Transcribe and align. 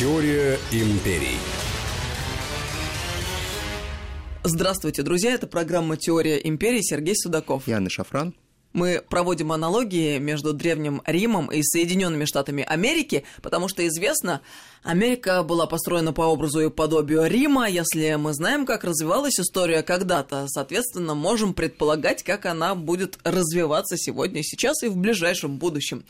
Теория 0.00 0.58
империй. 0.72 1.36
Здравствуйте, 4.42 5.02
друзья. 5.02 5.34
Это 5.34 5.46
программа 5.46 5.98
«Теория 5.98 6.38
империи». 6.38 6.80
Сергей 6.80 7.14
Судаков. 7.14 7.64
Я 7.66 7.76
Анна 7.76 7.90
Шафран. 7.90 8.34
Мы 8.72 9.02
проводим 9.06 9.52
аналогии 9.52 10.16
между 10.16 10.54
Древним 10.54 11.02
Римом 11.04 11.48
и 11.48 11.60
Соединенными 11.62 12.24
Штатами 12.24 12.62
Америки, 12.62 13.24
потому 13.42 13.68
что 13.68 13.86
известно, 13.86 14.40
Америка 14.84 15.42
была 15.42 15.66
построена 15.66 16.14
по 16.14 16.22
образу 16.22 16.60
и 16.60 16.70
подобию 16.70 17.26
Рима. 17.26 17.68
Если 17.68 18.14
мы 18.14 18.32
знаем, 18.32 18.64
как 18.64 18.84
развивалась 18.84 19.38
история 19.38 19.82
когда-то, 19.82 20.46
соответственно, 20.48 21.14
можем 21.14 21.52
предполагать, 21.52 22.22
как 22.22 22.46
она 22.46 22.74
будет 22.74 23.18
развиваться 23.22 23.98
сегодня, 23.98 24.42
сейчас 24.42 24.82
и 24.82 24.88
в 24.88 24.96
ближайшем 24.96 25.58
будущем. 25.58 26.04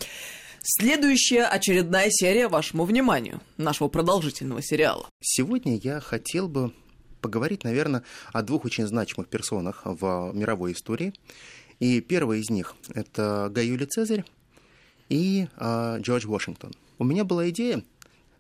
Следующая 0.63 1.45
очередная 1.45 2.09
серия 2.11 2.47
вашему 2.47 2.85
вниманию, 2.85 3.41
нашего 3.57 3.89
продолжительного 3.89 4.61
сериала. 4.63 5.09
Сегодня 5.23 5.77
я 5.77 6.01
хотел 6.01 6.49
бы 6.49 6.75
поговорить, 7.23 7.65
наверное, 7.65 8.03
о 8.33 8.43
двух 8.43 8.67
очень 8.67 8.87
значимых 8.87 9.29
персонах 9.29 9.83
в 9.85 10.33
мировой 10.35 10.73
истории. 10.73 11.15
И 11.79 12.03
первый 12.03 12.41
из 12.41 12.51
них– 12.51 12.77
это 12.95 13.49
Гай 13.51 13.69
Юлий 13.69 13.87
Цезарь 13.87 14.25
и 15.09 15.49
э, 15.57 15.97
Джордж 16.01 16.27
Вашингтон. 16.27 16.73
У 16.99 17.05
меня 17.05 17.25
была 17.25 17.49
идея 17.49 17.83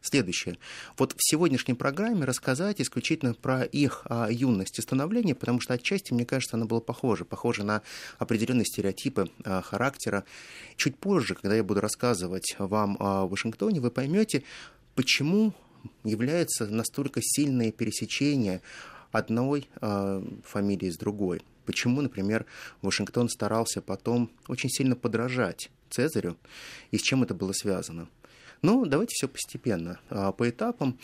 следующее. 0.02 0.58
Вот 0.96 1.12
в 1.12 1.18
сегодняшней 1.18 1.74
программе 1.74 2.24
рассказать 2.24 2.80
исключительно 2.80 3.34
про 3.34 3.64
их 3.64 4.02
а, 4.06 4.28
юность 4.30 4.78
и 4.78 4.82
становление, 4.82 5.34
потому 5.34 5.60
что 5.60 5.74
отчасти, 5.74 6.12
мне 6.12 6.24
кажется, 6.24 6.56
оно 6.56 6.66
было 6.66 6.80
похоже. 6.80 7.24
Похоже 7.24 7.64
на 7.64 7.82
определенные 8.18 8.64
стереотипы 8.64 9.30
а, 9.44 9.62
характера. 9.62 10.24
Чуть 10.76 10.96
позже, 10.96 11.34
когда 11.34 11.54
я 11.54 11.64
буду 11.64 11.80
рассказывать 11.80 12.54
вам 12.58 12.96
о 13.00 13.26
Вашингтоне, 13.26 13.80
вы 13.80 13.90
поймете, 13.90 14.42
почему 14.94 15.52
является 16.04 16.66
настолько 16.66 17.20
сильное 17.22 17.72
пересечение 17.72 18.60
одной 19.12 19.68
э, 19.80 20.22
фамилии 20.44 20.90
с 20.90 20.96
другой. 20.96 21.42
Почему, 21.66 22.00
например, 22.00 22.46
Вашингтон 22.82 23.28
старался 23.28 23.80
потом 23.80 24.30
очень 24.48 24.70
сильно 24.70 24.96
подражать 24.96 25.70
Цезарю 25.90 26.36
и 26.90 26.98
с 26.98 27.02
чем 27.02 27.22
это 27.22 27.34
было 27.34 27.52
связано. 27.52 28.08
Ну, 28.62 28.84
давайте 28.86 29.14
все 29.14 29.28
постепенно, 29.28 30.00
э, 30.10 30.32
по 30.36 30.48
этапам. 30.48 30.98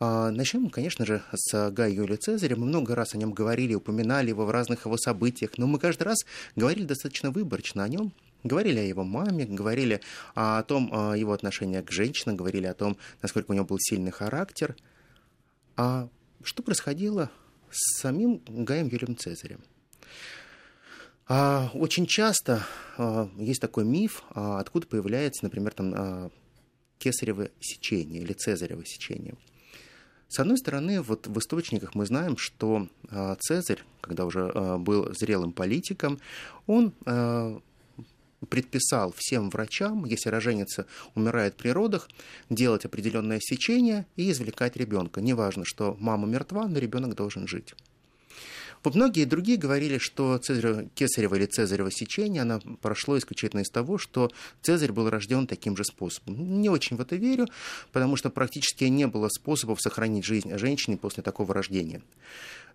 Э, 0.00 0.30
Начнем, 0.30 0.70
конечно 0.70 1.04
же, 1.04 1.22
с 1.32 1.70
Гая 1.70 1.90
Юлия 1.90 2.16
Цезаря. 2.16 2.56
Мы 2.56 2.66
много 2.66 2.94
раз 2.94 3.14
о 3.14 3.18
нем 3.18 3.32
говорили, 3.32 3.74
упоминали 3.74 4.28
его 4.28 4.46
в 4.46 4.50
разных 4.50 4.86
его 4.86 4.96
событиях, 4.96 5.58
но 5.58 5.66
мы 5.66 5.78
каждый 5.78 6.04
раз 6.04 6.24
говорили 6.56 6.84
достаточно 6.84 7.30
выборочно 7.30 7.84
о 7.84 7.88
нем, 7.88 8.12
Говорили 8.44 8.78
о 8.78 8.82
его 8.82 9.04
маме, 9.04 9.46
говорили 9.46 10.02
о 10.34 10.62
том, 10.64 10.90
о 10.92 11.16
его 11.16 11.32
отношении 11.32 11.80
к 11.80 11.90
женщинам, 11.90 12.36
говорили 12.36 12.66
о 12.66 12.74
том, 12.74 12.98
насколько 13.22 13.50
у 13.50 13.54
него 13.54 13.64
был 13.64 13.78
сильный 13.80 14.10
характер. 14.10 14.76
А 15.76 16.10
что 16.42 16.62
происходило 16.62 17.30
с 17.70 18.00
самим 18.00 18.42
Гаем 18.46 18.88
Юлием 18.88 19.16
Цезарем? 19.16 19.64
А, 21.26 21.70
очень 21.72 22.04
часто 22.04 22.66
а, 22.98 23.30
есть 23.38 23.62
такой 23.62 23.86
миф, 23.86 24.22
а, 24.30 24.60
откуда 24.60 24.86
появляется, 24.86 25.42
например, 25.42 25.72
там, 25.72 25.94
а, 25.96 26.30
кесарево 26.98 27.50
сечение 27.60 28.22
или 28.22 28.32
цезарево 28.32 28.84
сечение. 28.84 29.34
С 30.28 30.40
одной 30.40 30.58
стороны, 30.58 31.00
вот 31.00 31.26
в 31.26 31.38
источниках 31.38 31.94
мы 31.94 32.06
знаем, 32.06 32.36
что 32.36 32.88
а, 33.10 33.36
Цезарь, 33.36 33.84
когда 34.00 34.24
уже 34.24 34.50
а, 34.52 34.78
был 34.78 35.14
зрелым 35.14 35.52
политиком, 35.52 36.18
он 36.66 36.92
а, 37.06 37.60
предписал 38.48 39.14
всем 39.16 39.50
врачам, 39.50 40.04
если 40.04 40.30
роженица 40.30 40.86
умирает 41.14 41.56
при 41.56 41.68
родах, 41.68 42.08
делать 42.50 42.84
определенное 42.84 43.38
сечение 43.40 44.06
и 44.16 44.30
извлекать 44.30 44.76
ребенка. 44.76 45.20
Неважно, 45.20 45.64
что 45.64 45.96
мама 46.00 46.26
мертва, 46.26 46.66
но 46.66 46.78
ребенок 46.78 47.14
должен 47.14 47.46
жить. 47.46 47.74
Многие 48.84 49.24
другие 49.24 49.56
говорили, 49.56 49.98
что 49.98 50.36
Цезарь, 50.38 50.88
кесарево 50.94 51.36
или 51.36 51.46
цезарево 51.46 51.90
сечение, 51.90 52.42
оно 52.42 52.60
прошло 52.82 53.16
исключительно 53.16 53.60
из 53.60 53.70
того, 53.70 53.98
что 53.98 54.30
Цезарь 54.62 54.92
был 54.92 55.08
рожден 55.08 55.46
таким 55.46 55.76
же 55.76 55.84
способом. 55.84 56.60
Не 56.60 56.68
очень 56.68 56.96
в 56.96 57.00
это 57.00 57.16
верю, 57.16 57.46
потому 57.92 58.16
что 58.16 58.30
практически 58.30 58.84
не 58.84 59.06
было 59.06 59.28
способов 59.28 59.80
сохранить 59.80 60.24
жизнь 60.24 60.56
женщины 60.58 60.98
после 60.98 61.22
такого 61.22 61.54
рождения. 61.54 62.02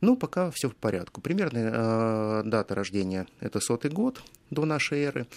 Ну, 0.01 0.15
пока 0.15 0.49
все 0.51 0.69
в 0.69 0.75
порядке. 0.75 1.21
Примерная 1.21 1.71
э, 1.73 2.43
дата 2.45 2.73
рождения– 2.73 3.27
это 3.39 3.59
сотый 3.59 3.91
год 3.91 4.21
до 4.49 4.65
нашей 4.65 5.01
эры. 5.01 5.27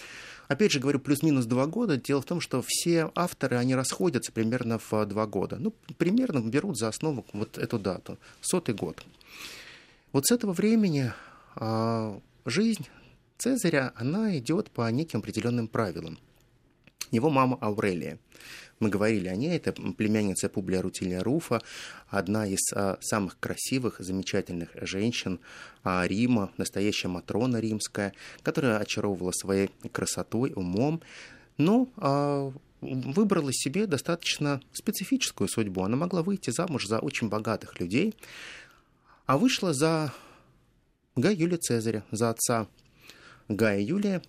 Опять 0.48 0.72
же, 0.72 0.80
говорю, 0.80 1.00
плюс-минус 1.00 1.46
два 1.46 1.66
года. 1.66 1.96
Дело 1.96 2.20
в 2.22 2.24
том, 2.24 2.40
что 2.40 2.62
все 2.66 3.10
авторы, 3.14 3.56
они 3.56 3.74
расходятся 3.74 4.32
примерно 4.32 4.78
в 4.78 5.06
два 5.06 5.26
года. 5.26 5.56
Ну, 5.58 5.74
примерно 5.98 6.40
берут 6.40 6.78
за 6.78 6.88
основу 6.88 7.26
вот 7.32 7.58
эту 7.58 7.78
дату– 7.78 8.18
сотый 8.40 8.74
год. 8.74 9.02
Вот 10.12 10.26
с 10.26 10.30
этого 10.30 10.52
времени 10.52 11.12
э, 11.56 12.20
жизнь 12.44 12.86
Цезаря, 13.38 13.92
она 13.96 14.36
идет 14.38 14.70
по 14.70 14.90
неким 14.90 15.20
определенным 15.20 15.68
правилам. 15.68 16.18
Его 17.10 17.30
мама 17.30 17.58
Аурелия. 17.60 18.18
Мы 18.78 18.88
говорили 18.88 19.28
о 19.28 19.36
ней, 19.36 19.56
это 19.56 19.72
племянница 19.72 20.48
Публия 20.48 20.82
Рутилия 20.82 21.22
Руфа, 21.22 21.60
одна 22.08 22.46
из 22.46 22.72
а, 22.72 22.98
самых 23.00 23.38
красивых, 23.38 23.96
замечательных 24.00 24.70
женщин 24.80 25.40
а, 25.84 26.04
Рима, 26.06 26.50
настоящая 26.56 27.08
Матрона 27.08 27.58
римская, 27.58 28.12
которая 28.42 28.78
очаровывала 28.78 29.32
своей 29.32 29.70
красотой, 29.92 30.52
умом, 30.56 31.00
но 31.58 31.88
а, 31.96 32.52
выбрала 32.80 33.52
себе 33.52 33.86
достаточно 33.86 34.60
специфическую 34.72 35.48
судьбу. 35.48 35.84
Она 35.84 35.96
могла 35.96 36.22
выйти 36.22 36.50
замуж 36.50 36.86
за 36.86 36.98
очень 36.98 37.28
богатых 37.28 37.78
людей, 37.78 38.14
а 39.26 39.38
вышла 39.38 39.72
за 39.72 40.12
Гая 41.16 41.34
Юлия 41.34 41.58
Цезаря, 41.58 42.04
за 42.10 42.30
отца 42.30 42.66
Гая 43.48 43.80
Юлия. 43.80 44.22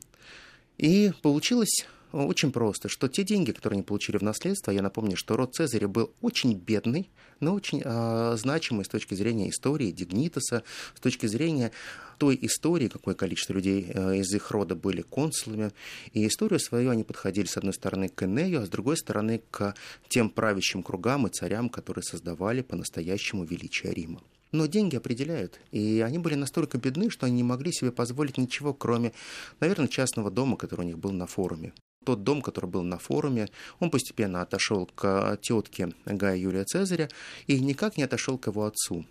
И 0.77 1.13
получилось 1.21 1.85
очень 2.13 2.51
просто, 2.51 2.89
что 2.89 3.07
те 3.07 3.23
деньги, 3.23 3.51
которые 3.51 3.77
они 3.77 3.83
получили 3.83 4.17
в 4.17 4.21
наследство, 4.21 4.69
я 4.71 4.83
напомню, 4.83 5.17
что 5.17 5.35
род 5.35 5.55
Цезаря 5.55 5.87
был 5.87 6.13
очень 6.21 6.53
бедный, 6.53 7.09
но 7.39 7.55
очень 7.55 7.81
э, 7.83 8.35
значимый 8.37 8.85
с 8.85 8.87
точки 8.87 9.15
зрения 9.15 9.49
истории 9.49 9.91
Дигнитаса, 9.91 10.63
с 10.93 10.99
точки 10.99 11.25
зрения 11.25 11.71
той 12.19 12.37
истории, 12.43 12.87
какое 12.87 13.15
количество 13.15 13.53
людей 13.53 13.87
э, 13.89 14.17
из 14.17 14.31
их 14.31 14.51
рода 14.51 14.75
были 14.75 15.01
консулами. 15.01 15.71
И 16.11 16.27
историю 16.27 16.59
свою 16.59 16.91
они 16.91 17.03
подходили, 17.03 17.47
с 17.47 17.57
одной 17.57 17.73
стороны, 17.73 18.09
к 18.09 18.23
Энею, 18.23 18.61
а 18.61 18.65
с 18.65 18.69
другой 18.69 18.97
стороны, 18.97 19.41
к 19.49 19.73
тем 20.07 20.29
правящим 20.29 20.83
кругам 20.83 21.25
и 21.25 21.31
царям, 21.31 21.69
которые 21.69 22.03
создавали 22.03 22.61
по-настоящему 22.61 23.43
величие 23.43 23.91
Рима. 23.91 24.21
Но 24.53 24.67
деньги 24.67 24.95
определяют. 24.95 25.59
И 25.71 25.99
они 26.05 26.19
были 26.19 26.35
настолько 26.35 26.77
бедны, 26.77 27.09
что 27.09 27.25
они 27.25 27.37
не 27.37 27.43
могли 27.43 27.73
себе 27.73 27.91
позволить 27.91 28.37
ничего, 28.37 28.73
кроме, 28.73 29.11
наверное, 29.59 29.87
частного 29.87 30.31
дома, 30.31 30.57
который 30.57 30.81
у 30.81 30.87
них 30.87 30.99
был 30.99 31.11
на 31.11 31.25
форуме. 31.27 31.73
Тот 32.05 32.23
дом, 32.23 32.41
который 32.41 32.69
был 32.69 32.83
на 32.83 32.99
форуме, 32.99 33.49
он 33.79 33.89
постепенно 33.89 34.41
отошел 34.41 34.85
к 34.85 35.37
тетке 35.41 35.93
Гая 36.05 36.37
Юлия 36.37 36.65
Цезаря 36.65 37.09
и 37.47 37.59
никак 37.59 37.97
не 37.97 38.03
отошел 38.03 38.37
к 38.37 38.47
его 38.47 38.65
отцу. 38.65 39.05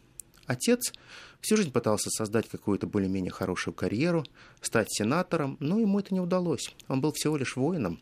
Отец 0.46 0.92
всю 1.40 1.56
жизнь 1.56 1.72
пытался 1.72 2.10
создать 2.10 2.48
какую-то 2.48 2.86
более-менее 2.86 3.30
хорошую 3.30 3.74
карьеру, 3.74 4.24
стать 4.60 4.88
сенатором, 4.90 5.56
но 5.60 5.78
ему 5.78 6.00
это 6.00 6.12
не 6.14 6.20
удалось. 6.20 6.74
Он 6.88 7.00
был 7.00 7.12
всего 7.12 7.36
лишь 7.36 7.56
воином. 7.56 8.00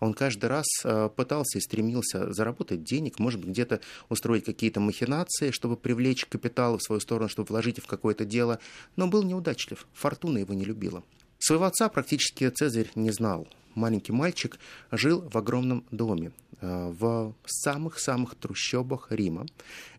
Он 0.00 0.14
каждый 0.14 0.46
раз 0.46 0.66
э, 0.84 1.08
пытался 1.14 1.58
и 1.58 1.60
стремился 1.60 2.32
заработать 2.32 2.84
денег, 2.84 3.18
может 3.18 3.40
быть, 3.40 3.50
где-то 3.50 3.80
устроить 4.08 4.44
какие-то 4.44 4.80
махинации, 4.80 5.50
чтобы 5.50 5.76
привлечь 5.76 6.26
капитал 6.26 6.78
в 6.78 6.82
свою 6.82 7.00
сторону, 7.00 7.28
чтобы 7.28 7.48
вложить 7.48 7.80
в 7.82 7.86
какое-то 7.86 8.24
дело, 8.24 8.58
но 8.96 9.06
был 9.06 9.22
неудачлив. 9.22 9.86
Фортуна 9.92 10.38
его 10.38 10.54
не 10.54 10.64
любила. 10.64 11.02
Своего 11.46 11.66
отца 11.66 11.88
практически 11.88 12.50
Цезарь 12.50 12.90
не 12.96 13.12
знал 13.12 13.46
маленький 13.76 14.10
мальчик 14.10 14.58
жил 14.90 15.20
в 15.32 15.38
огромном 15.38 15.84
доме 15.92 16.32
э, 16.60 16.92
в 16.98 17.36
самых-самых 17.46 18.34
трущобах 18.34 19.12
Рима. 19.12 19.46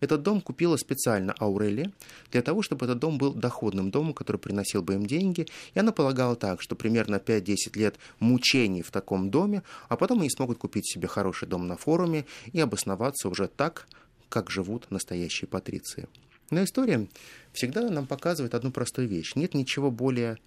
Этот 0.01 0.23
дом 0.23 0.41
купила 0.41 0.75
специально 0.75 1.33
Аурелия 1.39 1.93
для 2.33 2.41
того, 2.41 2.63
чтобы 2.63 2.85
этот 2.85 2.99
дом 2.99 3.17
был 3.17 3.33
доходным 3.33 3.91
домом, 3.91 4.13
который 4.13 4.39
приносил 4.39 4.81
бы 4.81 4.95
им 4.95 5.05
деньги. 5.05 5.47
И 5.73 5.79
она 5.79 5.93
полагала 5.93 6.35
так, 6.35 6.61
что 6.61 6.75
примерно 6.75 7.15
5-10 7.15 7.55
лет 7.77 7.95
мучений 8.19 8.81
в 8.81 8.91
таком 8.91 9.29
доме, 9.29 9.63
а 9.87 9.95
потом 9.95 10.19
они 10.19 10.29
смогут 10.29 10.57
купить 10.57 10.91
себе 10.91 11.07
хороший 11.07 11.47
дом 11.47 11.65
на 11.65 11.77
форуме 11.77 12.25
и 12.51 12.59
обосноваться 12.59 13.29
уже 13.29 13.47
так, 13.47 13.87
как 14.27 14.49
живут 14.49 14.91
настоящие 14.91 15.47
патриции. 15.47 16.09
Но 16.49 16.61
история 16.61 17.07
всегда 17.53 17.89
нам 17.89 18.05
показывает 18.05 18.53
одну 18.53 18.71
простую 18.71 19.07
вещь. 19.07 19.35
Нет 19.35 19.53
ничего 19.53 19.91
более 19.91 20.39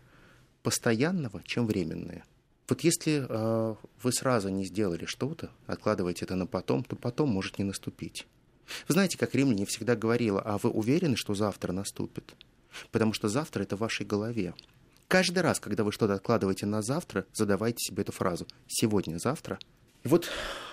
постоянного, 0.63 1.43
чем 1.45 1.67
временное. 1.67 2.25
Вот 2.69 2.83
если 2.83 3.27
э, 3.29 3.75
вы 4.03 4.13
сразу 4.13 4.49
не 4.49 4.65
сделали 4.65 5.05
что-то, 5.05 5.51
откладываете 5.67 6.25
это 6.25 6.37
на 6.37 6.47
потом, 6.47 6.85
то 6.85 6.95
потом 6.95 7.29
может 7.31 7.59
не 7.59 7.65
наступить. 7.65 8.27
Вы 8.87 8.95
знаете, 8.95 9.19
как 9.19 9.35
римляне 9.35 9.67
всегда 9.67 9.97
говорила, 9.97 10.41
а 10.41 10.59
вы 10.59 10.71
уверены, 10.71 11.17
что 11.17 11.35
завтра 11.35 11.73
наступит? 11.73 12.35
Потому 12.93 13.13
что 13.13 13.29
завтра 13.29 13.65
это 13.65 13.77
в 13.77 13.81
вашей 13.81 14.07
голове. 14.07 14.55
Каждый 15.09 15.41
раз, 15.41 15.59
когда 15.59 15.83
вы 15.83 15.91
что-то 15.91 16.15
откладываете 16.15 16.67
на 16.67 16.83
завтра, 16.83 17.27
задавайте 17.33 17.79
себе 17.81 18.03
эту 18.03 18.13
фразу. 18.13 18.47
Сегодня, 18.69 19.19
завтра 19.19 19.59
И 20.05 20.09
вот 20.09 20.29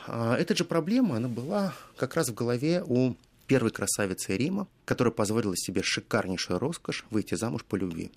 а, 0.05 0.35
эта 0.35 0.55
же 0.55 0.63
проблема, 0.63 1.17
она 1.17 1.27
была 1.27 1.73
как 1.95 2.15
раз 2.15 2.29
в 2.29 2.35
голове 2.35 2.83
у 2.85 3.15
первой 3.47 3.71
красавицы 3.71 4.37
Рима, 4.37 4.67
которая 4.85 5.11
позволила 5.11 5.55
себе 5.57 5.81
шикарнейшую 5.81 6.59
роскошь 6.59 7.05
выйти 7.09 7.33
замуж 7.33 7.65
по 7.65 7.75
любви. 7.75 8.11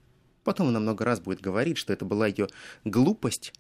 Потом 0.45 0.69
она 0.69 0.81
много 0.81 1.05
раз 1.05 1.21
будет 1.21 1.41
говорить, 1.41 1.77
что 1.77 1.93
это 1.93 2.05
была 2.05 2.27
ее 2.27 2.49
глупость, 2.85 3.53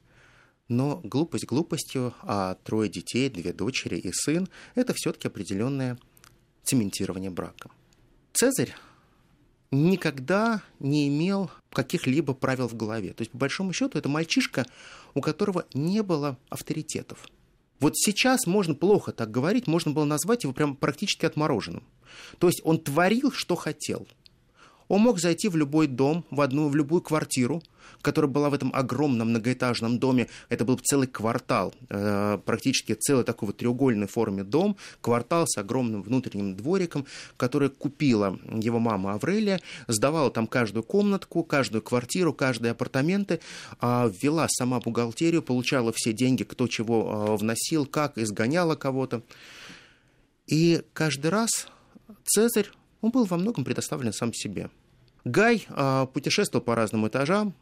но 0.68 1.00
глупость 1.02 1.46
глупостью, 1.46 2.14
а 2.22 2.54
трое 2.64 2.88
детей, 2.88 3.28
две 3.28 3.52
дочери 3.52 3.96
и 3.96 4.12
сын– 4.12 4.48
это 4.74 4.94
все-таки 4.94 5.28
определенное 5.28 5.98
цементирование 6.62 7.30
брака. 7.30 7.70
Цезарь 8.32 8.74
никогда 9.70 10.62
не 10.78 11.08
имел 11.08 11.50
каких-либо 11.72 12.34
правил 12.34 12.68
в 12.68 12.74
голове. 12.74 13.12
То 13.12 13.22
есть, 13.22 13.32
по 13.32 13.38
большому 13.38 13.72
счету, 13.72 13.98
это 13.98 14.08
мальчишка, 14.08 14.66
у 15.14 15.20
которого 15.20 15.66
не 15.74 16.02
было 16.02 16.38
авторитетов. 16.48 17.28
Вот 17.80 17.96
сейчас 17.96 18.46
можно 18.46 18.74
плохо 18.74 19.12
так 19.12 19.30
говорить, 19.30 19.66
можно 19.66 19.90
было 19.90 20.04
назвать 20.04 20.44
его 20.44 20.52
прям 20.52 20.76
практически 20.76 21.26
отмороженным. 21.26 21.82
То 22.38 22.48
есть 22.48 22.60
он 22.64 22.78
творил, 22.78 23.32
что 23.32 23.54
хотел– 23.56 24.06
он 24.90 25.02
мог 25.02 25.20
зайти 25.20 25.48
в 25.48 25.56
любой 25.56 25.86
дом, 25.86 26.24
в 26.32 26.40
одну, 26.40 26.68
в 26.68 26.74
любую 26.74 27.00
квартиру, 27.00 27.62
которая 28.02 28.28
была 28.28 28.50
в 28.50 28.54
этом 28.54 28.72
огромном 28.74 29.28
многоэтажном 29.28 30.00
доме. 30.00 30.26
Это 30.48 30.64
был 30.64 30.78
целый 30.78 31.06
квартал, 31.06 31.72
э, 31.88 32.38
практически 32.44 32.94
целый 32.94 33.24
такой 33.24 33.46
вот 33.46 33.58
треугольной 33.58 34.08
форме 34.08 34.42
дом, 34.42 34.76
квартал 35.00 35.46
с 35.46 35.56
огромным 35.58 36.02
внутренним 36.02 36.56
двориком, 36.56 37.06
который 37.36 37.70
купила 37.70 38.36
его 38.52 38.80
мама 38.80 39.12
Аврелия, 39.12 39.60
сдавала 39.86 40.32
там 40.32 40.48
каждую 40.48 40.82
комнатку, 40.82 41.44
каждую 41.44 41.82
квартиру, 41.82 42.34
каждые 42.34 42.72
апартаменты, 42.72 43.38
ввела 43.80 44.48
сама 44.48 44.80
бухгалтерию, 44.80 45.40
получала 45.40 45.92
все 45.94 46.12
деньги, 46.12 46.42
кто 46.42 46.66
чего 46.66 47.28
э, 47.28 47.36
вносил, 47.36 47.86
как, 47.86 48.18
изгоняла 48.18 48.74
кого-то. 48.74 49.22
И 50.48 50.82
каждый 50.92 51.30
раз 51.30 51.68
Цезарь, 52.24 52.70
он 53.02 53.12
был 53.12 53.24
во 53.24 53.36
многом 53.36 53.64
предоставлен 53.64 54.12
сам 54.12 54.34
себе– 54.34 54.68
Гай 55.24 55.66
э, 55.68 56.06
путешествовал 56.12 56.64
по 56.64 56.74
разным 56.74 57.06
этажам, 57.06 57.54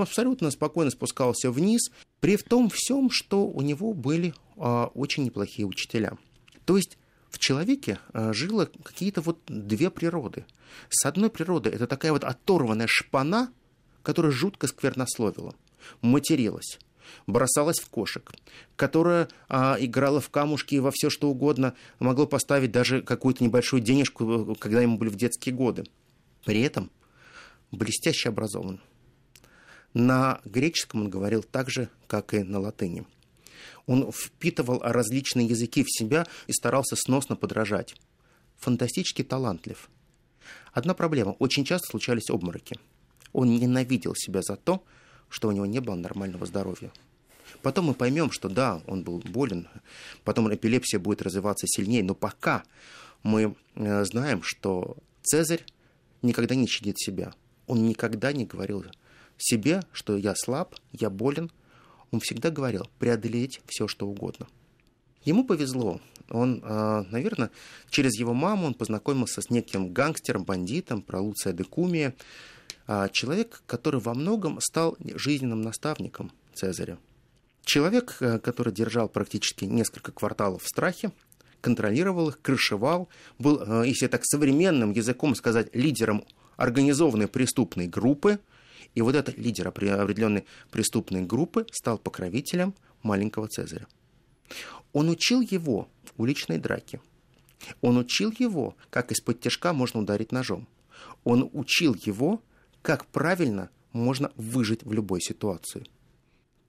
абсолютно 0.00 0.50
спокойно 0.50 0.90
спускался 0.90 1.50
вниз, 1.50 1.90
при 2.20 2.36
том 2.36 2.70
всем, 2.72 3.10
что 3.10 3.46
у 3.46 3.60
него 3.60 3.92
были 3.92 4.34
э, 4.56 4.86
очень 4.94 5.24
неплохие 5.24 5.66
учителя. 5.66 6.16
То 6.64 6.76
есть 6.76 6.96
в 7.30 7.38
человеке 7.38 7.98
э, 8.12 8.32
жило 8.32 8.68
какие-то 8.82 9.20
вот 9.20 9.40
две 9.46 9.90
природы. 9.90 10.46
С 10.88 11.04
одной 11.04 11.30
природы 11.30 11.70
это 11.70 11.86
такая 11.86 12.12
вот 12.12 12.24
оторванная 12.24 12.86
шпана, 12.88 13.52
которая 14.02 14.32
жутко 14.32 14.66
сквернословила, 14.66 15.54
материлась, 16.00 16.78
бросалась 17.26 17.78
в 17.78 17.88
кошек, 17.88 18.32
которая 18.76 19.28
а, 19.48 19.76
играла 19.78 20.20
в 20.20 20.30
камушки 20.30 20.74
и 20.74 20.80
во 20.80 20.90
все 20.90 21.10
что 21.10 21.28
угодно, 21.28 21.74
могла 21.98 22.26
поставить 22.26 22.72
даже 22.72 23.02
какую-то 23.02 23.44
небольшую 23.44 23.82
денежку, 23.82 24.56
когда 24.58 24.80
ему 24.80 24.98
были 24.98 25.10
в 25.10 25.16
детские 25.16 25.54
годы. 25.54 25.84
При 26.44 26.60
этом 26.62 26.90
блестяще 27.72 28.28
образован. 28.28 28.80
На 29.94 30.40
греческом 30.44 31.02
он 31.02 31.10
говорил 31.10 31.42
так 31.42 31.70
же, 31.70 31.88
как 32.06 32.34
и 32.34 32.42
на 32.42 32.60
латыни. 32.60 33.04
Он 33.86 34.10
впитывал 34.12 34.80
различные 34.80 35.46
языки 35.46 35.82
в 35.82 35.90
себя 35.90 36.26
и 36.46 36.52
старался 36.52 36.96
сносно 36.96 37.36
подражать. 37.36 37.94
Фантастически 38.58 39.22
талантлив. 39.22 39.90
Одна 40.72 40.94
проблема. 40.94 41.32
Очень 41.38 41.64
часто 41.64 41.88
случались 41.88 42.30
обмороки. 42.30 42.78
Он 43.32 43.50
ненавидел 43.50 44.14
себя 44.14 44.40
за 44.42 44.56
то, 44.56 44.84
что 45.28 45.48
у 45.48 45.52
него 45.52 45.66
не 45.66 45.80
было 45.80 45.94
нормального 45.94 46.46
здоровья. 46.46 46.92
Потом 47.62 47.86
мы 47.86 47.94
поймем, 47.94 48.30
что 48.30 48.48
да, 48.48 48.82
он 48.86 49.02
был 49.02 49.18
болен, 49.18 49.68
потом 50.24 50.52
эпилепсия 50.52 50.98
будет 50.98 51.22
развиваться 51.22 51.66
сильнее, 51.68 52.02
но 52.02 52.14
пока 52.14 52.64
мы 53.22 53.54
э, 53.74 54.04
знаем, 54.04 54.42
что 54.42 54.96
Цезарь 55.22 55.64
никогда 56.22 56.54
не 56.54 56.66
щадит 56.66 56.98
себя 56.98 57.34
он 57.66 57.86
никогда 57.86 58.32
не 58.32 58.44
говорил 58.44 58.84
себе, 59.38 59.82
что 59.92 60.16
я 60.16 60.34
слаб, 60.36 60.74
я 60.92 61.10
болен. 61.10 61.50
Он 62.10 62.20
всегда 62.20 62.50
говорил 62.50 62.88
преодолеть 62.98 63.60
все, 63.66 63.88
что 63.88 64.06
угодно. 64.06 64.46
Ему 65.24 65.44
повезло. 65.44 66.00
Он, 66.28 66.60
а, 66.64 67.04
наверное, 67.10 67.50
через 67.90 68.18
его 68.18 68.34
маму 68.34 68.66
он 68.66 68.74
познакомился 68.74 69.40
с 69.40 69.50
неким 69.50 69.92
гангстером, 69.92 70.44
бандитом, 70.44 71.02
про 71.02 71.20
Луция 71.20 71.52
Декумия. 71.52 72.14
А, 72.86 73.08
человек, 73.08 73.62
который 73.66 74.00
во 74.00 74.14
многом 74.14 74.60
стал 74.60 74.96
жизненным 75.14 75.62
наставником 75.62 76.32
Цезаря. 76.54 76.98
Человек, 77.64 78.16
э, 78.20 78.38
который 78.40 78.72
держал 78.72 79.08
практически 79.08 79.64
несколько 79.64 80.10
кварталов 80.10 80.64
в 80.64 80.68
страхе, 80.68 81.12
контролировал 81.60 82.30
их, 82.30 82.40
крышевал, 82.42 83.08
был, 83.38 83.84
если 83.84 84.08
так 84.08 84.24
современным 84.24 84.90
языком 84.90 85.36
сказать, 85.36 85.72
лидером 85.74 86.24
организованной 86.56 87.28
преступной 87.28 87.86
группы, 87.86 88.38
и 88.94 89.02
вот 89.02 89.14
этот 89.14 89.38
лидер 89.38 89.68
определенной 89.68 90.44
преступной 90.70 91.22
группы 91.22 91.66
стал 91.72 91.98
покровителем 91.98 92.74
маленького 93.02 93.48
Цезаря. 93.48 93.86
Он 94.92 95.08
учил 95.08 95.40
его 95.40 95.88
уличной 96.16 96.58
драке. 96.58 97.00
Он 97.80 97.96
учил 97.96 98.34
его, 98.38 98.76
как 98.90 99.12
из-под 99.12 99.40
тяжка 99.40 99.72
можно 99.72 100.00
ударить 100.00 100.32
ножом. 100.32 100.68
Он 101.24 101.48
учил 101.52 101.94
его, 101.94 102.42
как 102.82 103.06
правильно 103.06 103.70
можно 103.92 104.32
выжить 104.36 104.82
в 104.82 104.92
любой 104.92 105.20
ситуации. 105.20 105.86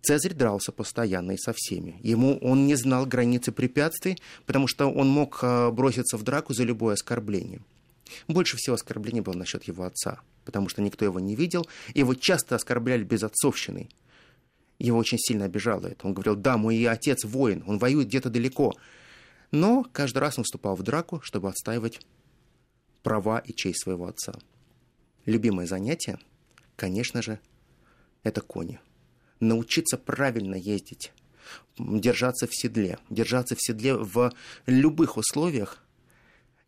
Цезарь 0.02 0.34
дрался 0.34 0.72
постоянно 0.74 1.32
и 1.32 1.38
со 1.38 1.54
всеми. 1.56 1.98
Ему 2.04 2.38
он 2.40 2.68
не 2.68 2.76
знал 2.76 3.06
границы 3.06 3.54
препятствий, 3.54 4.18
потому 4.46 4.68
что 4.68 4.88
он 4.88 5.08
мог 5.08 5.40
а, 5.42 5.72
броситься 5.72 6.18
в 6.18 6.24
драку 6.24 6.54
за 6.54 6.64
любое 6.64 6.96
оскорбление. 6.96 7.62
Больше 8.28 8.58
всего 8.58 8.76
оскорблений 8.76 9.22
было 9.22 9.36
насчет 9.36 9.64
его 9.64 9.84
отца, 9.84 10.22
потому 10.46 10.70
что 10.70 10.82
никто 10.82 11.06
его 11.06 11.20
не 11.20 11.36
видел, 11.36 11.68
его 11.94 12.14
часто 12.14 12.56
оскорбляли 12.56 13.04
безотцовщиной. 13.04 13.90
Его 14.80 14.98
очень 14.98 15.20
сильно 15.20 15.46
обижало 15.46 15.88
это. 15.88 16.08
Он 16.08 16.14
говорил, 16.14 16.36
да, 16.36 16.58
мой 16.58 16.84
отец 16.86 17.24
воин, 17.24 17.64
он 17.68 17.78
воюет 17.78 18.08
где-то 18.08 18.30
далеко. 18.30 18.74
Но 19.52 19.86
каждый 19.92 20.20
раз 20.20 20.38
он 20.38 20.44
вступал 20.44 20.76
в 20.76 20.84
драку, 20.84 21.22
чтобы 21.22 21.50
отстаивать 21.50 22.02
права 23.04 23.40
и 23.40 23.54
честь 23.54 23.84
своего 23.84 24.08
отца. 24.08 24.34
Любимое 25.26 25.68
занятие, 25.68 26.18
конечно 26.76 27.22
же, 27.22 27.40
это 28.24 28.42
кони. 28.42 28.80
Научиться 29.40 29.98
правильно 29.98 30.56
ездить, 30.56 31.12
держаться 31.78 32.48
в 32.48 32.56
седле, 32.56 32.98
держаться 33.10 33.56
в 33.56 33.62
седле 33.62 33.96
в 33.96 34.32
любых 34.66 35.18
условиях, 35.18 35.83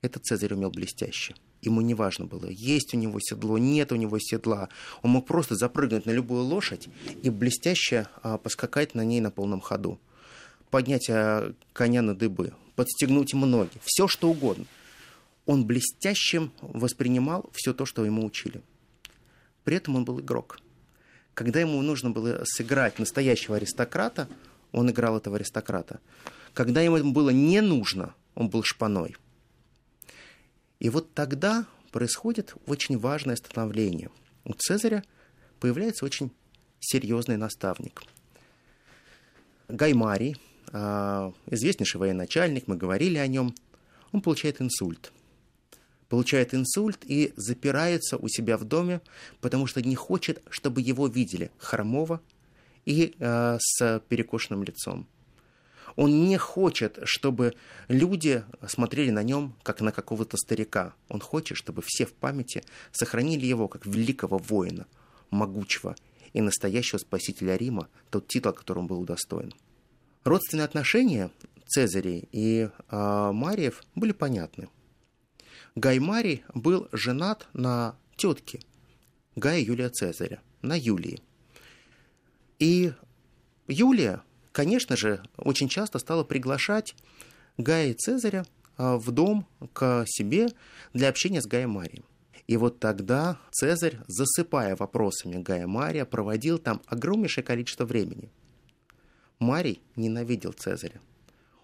это 0.05 0.19
Цезарь 0.19 0.53
умел 0.53 0.69
блестяще. 0.69 1.35
Ему 1.61 1.81
не 1.81 1.93
важно 1.93 2.25
было, 2.25 2.47
есть 2.47 2.93
у 2.93 2.97
него 2.97 3.19
седло, 3.19 3.57
нет 3.57 3.91
у 3.91 3.95
него 3.95 4.19
седла. 4.19 4.69
Он 5.01 5.11
мог 5.11 5.25
просто 5.25 5.55
запрыгнуть 5.55 6.05
на 6.05 6.11
любую 6.11 6.43
лошадь 6.43 6.87
и 7.23 7.29
блестяще 7.29 8.07
а, 8.21 8.37
поскакать 8.37 8.93
на 8.93 9.03
ней 9.03 9.19
на 9.19 9.31
полном 9.31 9.61
ходу. 9.61 9.99
Поднять 10.69 11.09
а, 11.09 11.53
коня 11.73 12.01
на 12.01 12.15
дыбы, 12.15 12.53
подстегнуть 12.75 13.33
ему 13.33 13.45
ноги, 13.45 13.79
все 13.83 14.07
что 14.07 14.29
угодно. 14.29 14.65
Он 15.45 15.65
блестящим 15.65 16.51
воспринимал 16.61 17.49
все 17.53 17.73
то, 17.73 17.85
что 17.85 18.05
ему 18.05 18.25
учили. 18.25 18.61
При 19.63 19.77
этом 19.77 19.95
он 19.95 20.05
был 20.05 20.19
игрок. 20.19 20.59
Когда 21.33 21.59
ему 21.59 21.81
нужно 21.81 22.11
было 22.11 22.43
сыграть 22.45 22.99
настоящего 22.99 23.57
аристократа, 23.57 24.27
он 24.71 24.89
играл 24.89 25.17
этого 25.17 25.37
аристократа. 25.37 25.99
Когда 26.53 26.81
ему 26.81 27.11
было 27.11 27.31
не 27.31 27.61
нужно, 27.61 28.13
он 28.35 28.49
был 28.49 28.63
шпаной– 28.63 29.15
и 30.79 30.89
вот 30.89 31.13
тогда 31.13 31.65
происходит 31.91 32.53
очень 32.65 32.97
важное 32.97 33.35
становление. 33.35 34.09
У 34.43 34.53
Цезаря 34.53 35.03
появляется 35.59 36.05
очень 36.05 36.31
серьезный 36.79 37.37
наставник. 37.37 38.03
Гаймарий, 39.67 40.37
а, 40.71 41.33
известнейший 41.47 41.99
военачальник, 41.99 42.67
мы 42.67 42.75
говорили 42.75 43.17
о 43.17 43.27
нем, 43.27 43.55
он 44.11 44.21
получает 44.21 44.61
инсульт. 44.61 45.11
Получает 46.09 46.53
инсульт 46.53 46.99
и 47.03 47.33
запирается 47.35 48.17
у 48.17 48.27
себя 48.27 48.57
в 48.57 48.63
доме, 48.63 49.01
потому 49.41 49.65
что 49.65 49.81
не 49.81 49.95
хочет, 49.95 50.43
чтобы 50.49 50.81
его 50.81 51.07
видели 51.07 51.49
хромого 51.57 52.21
и 52.85 53.15
э, 53.17 53.57
с 53.59 54.01
перекошенным 54.07 54.63
лицом. 54.63 55.07
Он 55.95 56.25
не 56.25 56.37
хочет, 56.37 56.99
чтобы 57.03 57.53
люди 57.87 58.43
смотрели 58.67 59.11
на 59.11 59.23
нем, 59.23 59.55
как 59.63 59.81
на 59.81 59.91
какого-то 59.91 60.35
старика. 60.37 60.93
Он 61.07 61.21
хочет, 61.21 61.57
чтобы 61.57 61.81
все 61.85 62.05
в 62.05 62.13
памяти 62.13 62.63
сохранили 62.91 63.45
его 63.45 63.67
как 63.67 63.85
великого 63.85 64.37
воина, 64.37 64.87
могучего 65.29 65.95
и 66.33 66.41
настоящего 66.41 66.97
спасителя 66.97 67.55
Рима, 67.55 67.87
тот 68.09 68.27
титул, 68.27 68.51
которым 68.51 68.87
был 68.87 68.99
удостоен. 68.99 69.53
Родственные 70.25 70.65
отношения 70.65 71.31
Цезарей 71.65 72.27
и 72.31 72.69
э, 72.89 73.31
Мариев 73.31 73.83
были 73.95 74.11
понятны. 74.11 74.69
Гай 75.75 75.99
Марий 75.99 76.43
был 76.53 76.89
женат 76.91 77.47
на 77.53 77.95
тетке 78.17 78.59
Гая 79.35 79.59
Юлия 79.59 79.89
Цезаря, 79.89 80.41
на 80.61 80.77
Юлии. 80.77 81.21
И 82.59 82.93
Юлия 83.67 84.21
конечно 84.55 84.95
же, 84.95 85.21
очень 85.35 85.67
часто 85.67 85.99
стала 85.99 86.23
приглашать 86.23 86.95
Гая 87.57 87.89
и 87.89 87.93
Цезаря 87.93 88.45
а, 88.77 88.95
в 88.95 89.11
дом 89.11 89.45
к 89.73 90.05
себе 90.07 90.47
для 90.93 91.09
общения 91.09 91.41
с 91.41 91.45
Гаем 91.45 91.71
Марием. 91.71 92.05
И 92.47 92.55
вот 92.55 92.79
тогда 92.79 93.37
Цезарь, 93.51 93.97
засыпая 94.07 94.77
вопросами 94.77 95.41
Гая 95.41 95.67
Мария, 95.67 96.05
проводил 96.05 96.57
там 96.57 96.81
огромнейшее 96.85 97.43
количество 97.43 97.85
времени. 97.85 98.31
Марий 99.39 99.81
ненавидел 99.97 100.53
Цезаря. 100.53 101.01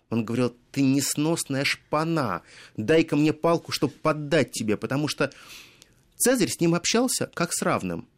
Он 0.09 0.25
говорил, 0.25 0.53
ты 0.71 0.81
несносная 0.81 1.63
шпана, 1.63 2.41
дай-ка 2.75 3.15
мне 3.15 3.31
палку, 3.31 3.71
чтобы 3.71 3.93
поддать 3.93 4.51
тебе, 4.51 4.75
потому 4.75 5.07
что 5.07 5.31
Цезарь 6.17 6.49
с 6.49 6.59
ним 6.59 6.75
общался 6.75 7.31
как 7.33 7.53
с 7.53 7.61
равным. 7.61 8.09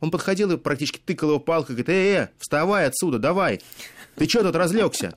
Он 0.00 0.10
подходил 0.10 0.50
и 0.50 0.56
практически 0.56 0.98
тыкал 0.98 1.30
его 1.30 1.40
палкой, 1.40 1.76
говорит, 1.76 1.88
э, 1.90 2.14
э, 2.14 2.28
вставай 2.38 2.86
отсюда, 2.86 3.18
давай, 3.18 3.60
ты 4.16 4.28
что 4.28 4.42
тут 4.42 4.56
разлегся? 4.56 5.14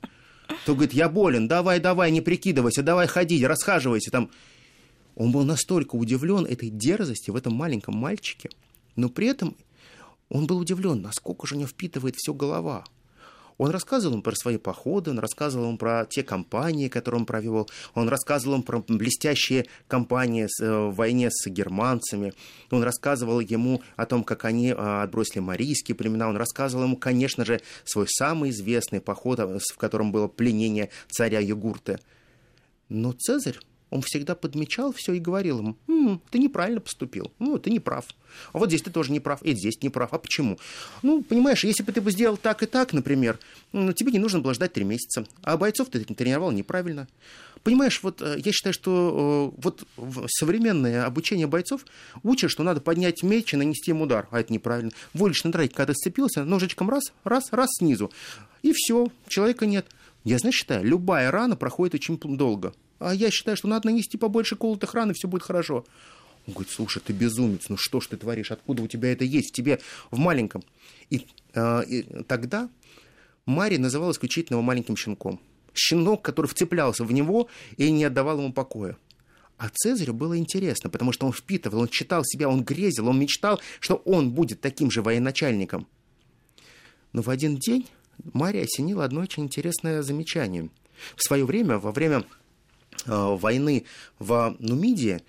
То 0.66 0.74
говорит, 0.74 0.94
я 0.94 1.10
болен, 1.10 1.48
давай, 1.48 1.80
давай, 1.80 2.12
не 2.12 2.22
прикидывайся, 2.22 2.84
давай 2.84 3.08
ходить, 3.08 3.44
расхаживайся 3.44 4.12
там. 4.12 4.30
Он 5.16 5.32
был 5.32 5.44
настолько 5.44 5.96
удивлен 5.96 6.46
этой 6.46 6.70
дерзости 6.70 7.30
в 7.30 7.36
этом 7.36 7.54
маленьком 7.54 7.96
мальчике, 7.96 8.50
но 8.96 9.10
при 9.10 9.28
этом 9.28 9.56
он 10.30 10.48
был 10.48 10.58
удивлен, 10.58 11.02
насколько 11.02 11.48
же 11.48 11.56
у 11.56 11.60
него 11.60 11.68
впитывает 11.68 12.16
все 12.18 12.34
голова. 12.34 12.84
Он 13.58 13.70
рассказывал 13.70 14.16
им 14.16 14.22
про 14.22 14.36
свои 14.36 14.58
походы, 14.58 15.12
он 15.12 15.20
рассказывал 15.20 15.70
им 15.72 15.78
про 15.78 16.06
те 16.06 16.24
кампании, 16.24 16.88
которые 16.88 17.22
он 17.22 17.26
провел, 17.26 17.70
он 17.94 18.10
рассказывал 18.10 18.58
им 18.58 18.64
про 18.64 18.80
блестящие 18.80 19.66
кампании 19.88 20.48
э, 20.62 20.88
в 20.90 20.96
войне 20.96 21.30
с 21.32 21.48
германцами, 21.48 22.34
он 22.72 22.84
рассказывал 22.84 23.40
ему 23.40 23.82
о 23.96 24.06
том, 24.06 24.24
как 24.24 24.46
они 24.46 24.74
а, 24.76 25.04
отбросили 25.04 25.40
марийские 25.40 25.96
племена, 25.96 26.30
он 26.30 26.38
рассказывал 26.38 26.86
ему, 26.86 26.98
конечно 26.98 27.46
же, 27.46 27.62
свой 27.86 28.08
самый 28.08 28.50
известный 28.50 29.02
поход, 29.02 29.40
э, 29.40 29.60
в 29.74 29.78
котором 29.78 30.12
было 30.12 30.28
пленение 30.28 30.90
царя 31.10 31.40
Югурта. 31.40 32.00
Но 32.90 33.14
Цезарь 33.14 33.58
он 33.94 34.02
всегда 34.02 34.34
подмечал 34.34 34.92
все 34.92 35.14
и 35.14 35.20
говорил 35.20 35.60
ему, 35.60 35.78
м-м, 35.88 36.20
ты 36.32 36.40
неправильно 36.40 36.82
поступил, 36.82 37.32
ну, 37.38 37.60
ты 37.60 37.70
не 37.70 37.80
прав. 37.80 38.06
А 38.52 38.58
вот 38.58 38.70
здесь 38.70 38.82
ты 38.82 38.90
тоже 38.90 39.12
не 39.12 39.20
прав, 39.20 39.44
и 39.44 39.54
здесь 39.54 39.80
не 39.84 39.90
прав. 39.90 40.14
А 40.14 40.18
почему? 40.18 40.58
Ну, 41.04 41.22
понимаешь, 41.22 41.64
если 41.64 41.84
бы 41.84 41.92
ты 41.92 42.02
бы 42.02 42.12
сделал 42.12 42.36
так 42.36 42.64
и 42.64 42.66
так, 42.66 42.92
например, 42.94 43.38
ну, 43.72 43.94
тебе 43.94 44.12
не 44.12 44.18
нужно 44.18 44.40
было 44.40 44.56
ждать 44.56 44.74
три 44.74 44.84
месяца, 44.84 45.28
а 45.44 45.58
бойцов 45.58 45.90
ты 45.90 46.04
тренировал 46.04 46.52
неправильно. 46.52 47.08
Понимаешь, 47.62 48.02
вот 48.02 48.22
э, 48.22 48.42
я 48.44 48.52
считаю, 48.52 48.74
что 48.74 49.54
э, 49.56 49.62
вот 49.62 49.88
современное 50.28 51.06
обучение 51.06 51.46
бойцов 51.46 51.86
учат, 52.24 52.50
что 52.50 52.64
надо 52.64 52.82
поднять 52.82 53.22
меч 53.22 53.54
и 53.54 53.58
нанести 53.58 53.92
им 53.92 54.02
удар, 54.02 54.28
а 54.32 54.40
это 54.40 54.52
неправильно. 54.52 54.92
В 55.14 55.22
уличной 55.22 55.52
драке, 55.52 55.74
когда 55.74 55.94
ты 55.94 55.98
сцепился, 55.98 56.44
ножичком 56.44 56.90
раз, 56.90 57.14
раз, 57.24 57.52
раз 57.52 57.70
снизу, 57.78 58.12
и 58.64 58.74
все, 58.74 59.08
человека 59.28 59.68
нет. 59.68 59.86
Я, 60.24 60.38
знаешь, 60.38 60.56
считаю, 60.56 60.86
любая 60.86 61.32
рана 61.32 61.56
проходит 61.56 61.96
очень 61.96 62.18
долго 62.18 62.74
а 63.04 63.14
я 63.14 63.30
считаю, 63.32 63.58
что 63.58 63.68
надо 63.68 63.88
нанести 63.88 64.18
побольше 64.18 64.56
колотых 64.56 64.94
ран, 64.94 65.12
и 65.12 65.14
все 65.14 65.28
будет 65.28 65.44
хорошо. 65.44 65.86
Он 66.48 66.54
говорит, 66.54 66.72
слушай, 66.72 67.02
ты 67.06 67.14
безумец, 67.14 67.70
ну 67.70 67.78
что 67.78 68.00
ж 68.00 68.08
ты 68.08 68.18
творишь, 68.18 68.52
откуда 68.52 68.84
у 68.84 68.88
тебя 68.88 69.12
это 69.12 69.24
есть, 69.24 69.50
в 69.50 69.54
тебе, 69.54 69.80
в 70.12 70.18
маленьком. 70.18 70.64
И, 71.10 71.28
э, 71.54 71.84
и 71.86 72.24
тогда 72.24 72.70
Мария 73.46 73.80
называла 73.80 74.12
исключительно 74.12 74.56
его 74.56 74.62
маленьким 74.62 74.98
щенком. 74.98 75.40
Щенок, 75.74 76.22
который 76.22 76.48
вцеплялся 76.48 77.04
в 77.04 77.12
него 77.12 77.50
и 77.78 77.92
не 77.92 78.04
отдавал 78.04 78.40
ему 78.40 78.54
покоя. 78.54 78.98
А 79.58 79.70
Цезарю 79.70 80.14
было 80.14 80.38
интересно, 80.38 80.90
потому 80.90 81.14
что 81.14 81.26
он 81.26 81.32
впитывал, 81.32 81.82
он 81.82 81.88
читал 81.88 82.24
себя, 82.26 82.50
он 82.50 82.64
грезил, 82.64 83.08
он 83.08 83.20
мечтал, 83.20 83.62
что 83.80 83.96
он 83.96 84.32
будет 84.32 84.60
таким 84.62 84.92
же 84.92 85.02
военачальником. 85.02 85.88
Но 87.14 87.22
в 87.22 87.30
один 87.30 87.58
день 87.58 87.88
Мария 88.32 88.64
осенила 88.64 89.06
одно 89.06 89.22
очень 89.22 89.44
интересное 89.44 90.02
замечание. 90.02 90.70
В 91.16 91.24
свое 91.24 91.46
время, 91.46 91.80
во 91.80 91.92
время 91.92 92.24
Э, 93.06 93.36
войны 93.38 93.86
в 94.20 94.56
Нумидии, 94.60 95.22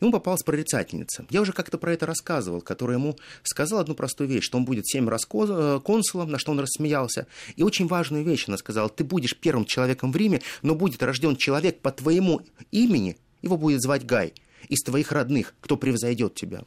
ему 0.00 0.12
попалась 0.12 0.42
прорицательница. 0.42 1.24
Я 1.30 1.40
уже 1.40 1.52
как-то 1.52 1.78
про 1.78 1.92
это 1.92 2.04
рассказывал, 2.06 2.60
которая 2.60 2.98
ему 2.98 3.16
сказала 3.42 3.80
одну 3.80 3.94
простую 3.94 4.28
вещь, 4.28 4.44
что 4.44 4.58
он 4.58 4.64
будет 4.64 4.86
семь 4.86 5.08
раз 5.08 5.22
э, 5.32 5.80
консулом, 5.82 6.30
на 6.30 6.38
что 6.38 6.52
он 6.52 6.60
рассмеялся. 6.60 7.26
И 7.56 7.62
очень 7.62 7.86
важную 7.86 8.24
вещь 8.24 8.44
она 8.48 8.58
сказала, 8.58 8.88
ты 8.88 9.04
будешь 9.04 9.36
первым 9.38 9.64
человеком 9.64 10.12
в 10.12 10.16
Риме, 10.16 10.42
но 10.62 10.74
будет 10.74 11.02
рожден 11.02 11.36
человек 11.36 11.80
по 11.80 11.90
твоему 11.90 12.42
имени, 12.70 13.16
его 13.40 13.56
будет 13.56 13.80
звать 13.80 14.04
Гай, 14.04 14.34
из 14.68 14.82
твоих 14.82 15.12
родных, 15.12 15.54
кто 15.60 15.76
превзойдет 15.76 16.34
тебя. 16.34 16.64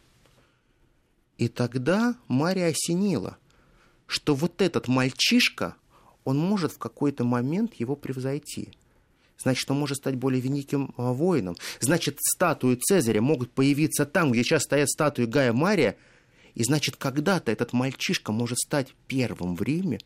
И 1.37 1.49
тогда 1.49 2.15
Мария 2.27 2.69
осенила, 2.69 3.37
что 4.07 4.33
вот 4.33 4.61
этот 4.61 4.87
мальчишка, 4.87 5.75
он 6.23 6.39
может 6.39 6.71
в 6.71 6.77
какой-то 6.79 7.23
момент 7.23 7.75
его 7.75 7.95
превзойти– 7.95 8.71
значит, 9.37 9.69
он 9.69 9.79
может 9.79 9.97
стать 9.97 10.15
более 10.15 10.41
великим 10.41 10.93
а, 10.97 11.13
воином. 11.13 11.55
Значит, 11.79 12.17
статуи 12.21 12.75
Цезаря 12.75 13.21
могут 13.21 13.51
появиться 13.51 14.05
там, 14.05 14.31
где 14.31 14.43
сейчас 14.43 14.63
стоят 14.63 14.89
статуи 14.89 15.25
Гая 15.25 15.53
Мария, 15.53 15.95
и 16.53 16.63
значит, 16.63 16.95
когда-то 16.95 17.51
этот 17.51 17.73
мальчишка 17.73 18.31
может 18.31 18.57
стать 18.57 18.93
первым 19.07 19.55
в 19.55 19.61
Риме, 19.61 19.99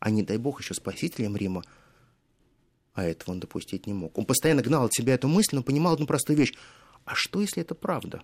а 0.00 0.10
не 0.10 0.22
дай 0.22 0.38
бог 0.38 0.60
еще 0.60 0.74
спасителем 0.74 1.36
Рима. 1.36 1.62
А 2.94 3.04
этого 3.04 3.32
он 3.32 3.40
допустить 3.40 3.86
не 3.86 3.92
мог. 3.92 4.16
Он 4.18 4.24
постоянно 4.24 4.62
гнал 4.62 4.84
от 4.84 4.94
себя 4.94 5.14
эту 5.14 5.28
мысль, 5.28 5.56
но 5.56 5.62
понимал 5.62 5.94
одну 5.94 6.06
простую 6.06 6.36
вещь. 6.36 6.54
А 7.04 7.14
что, 7.14 7.40
если 7.40 7.62
это 7.62 7.74
правда? 7.74 8.22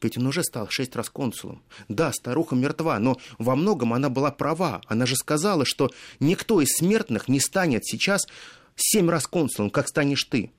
Ведь 0.00 0.18
он 0.18 0.26
уже 0.26 0.42
стал 0.42 0.68
шесть 0.70 0.94
раз 0.96 1.10
консулом. 1.10 1.62
Да, 1.88 2.12
старуха 2.12 2.54
мертва, 2.54 2.98
но 2.98 3.16
во 3.38 3.56
многом 3.56 3.92
она 3.92 4.08
была 4.08 4.30
права. 4.30 4.80
Она 4.86 5.06
же 5.06 5.16
сказала, 5.16 5.64
что 5.64 5.90
никто 6.20 6.60
из 6.60 6.76
смертных 6.76 7.28
не 7.28 7.40
станет 7.40 7.84
сейчас 7.84 8.26
Семь 8.76 9.08
раз 9.08 9.26
консулом, 9.26 9.70
как 9.70 9.88
станешь 9.88 10.24
ты? 10.24 10.50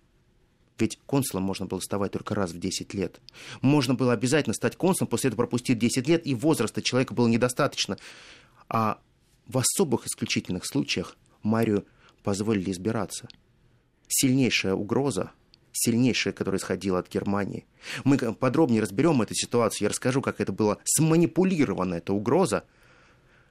Ведь 0.78 1.00
консулом 1.06 1.44
можно 1.44 1.66
было 1.66 1.80
вставать 1.80 2.12
только 2.12 2.36
раз 2.36 2.52
в 2.52 2.60
10 2.60 2.94
лет. 2.94 3.20
Можно 3.62 3.94
было 3.94 4.14
обязательно 4.14 4.54
стать 4.54 4.76
консулом, 4.76 5.10
после 5.10 5.30
этого 5.30 5.44
пропустить 5.44 5.80
10 5.80 6.08
лет, 6.08 6.26
и 6.28 6.34
возраста 6.34 6.82
человека 6.82 7.14
было 7.14 7.28
недостаточно. 7.28 7.98
А 8.68 9.00
в 9.48 9.58
особых 9.58 10.06
исключительных 10.06 10.66
случаях 10.66 11.18
Марию 11.44 11.86
позволили 12.24 12.72
избираться. 12.72 13.28
Сильнейшая 14.08 14.74
угроза, 14.74 15.32
сильнейшая, 15.76 16.34
которая 16.34 16.60
исходила 16.60 17.00
от 17.00 17.12
Германии. 17.12 17.66
Мы 18.04 18.18
подробнее 18.18 18.82
разберем 18.82 19.22
эту 19.22 19.36
ситуацию, 19.36 19.86
я 19.86 19.90
расскажу, 19.90 20.22
как 20.22 20.40
это 20.40 20.52
было 20.52 20.80
сманипулирована 20.86 21.96
эта 21.96 22.14
угроза. 22.14 22.64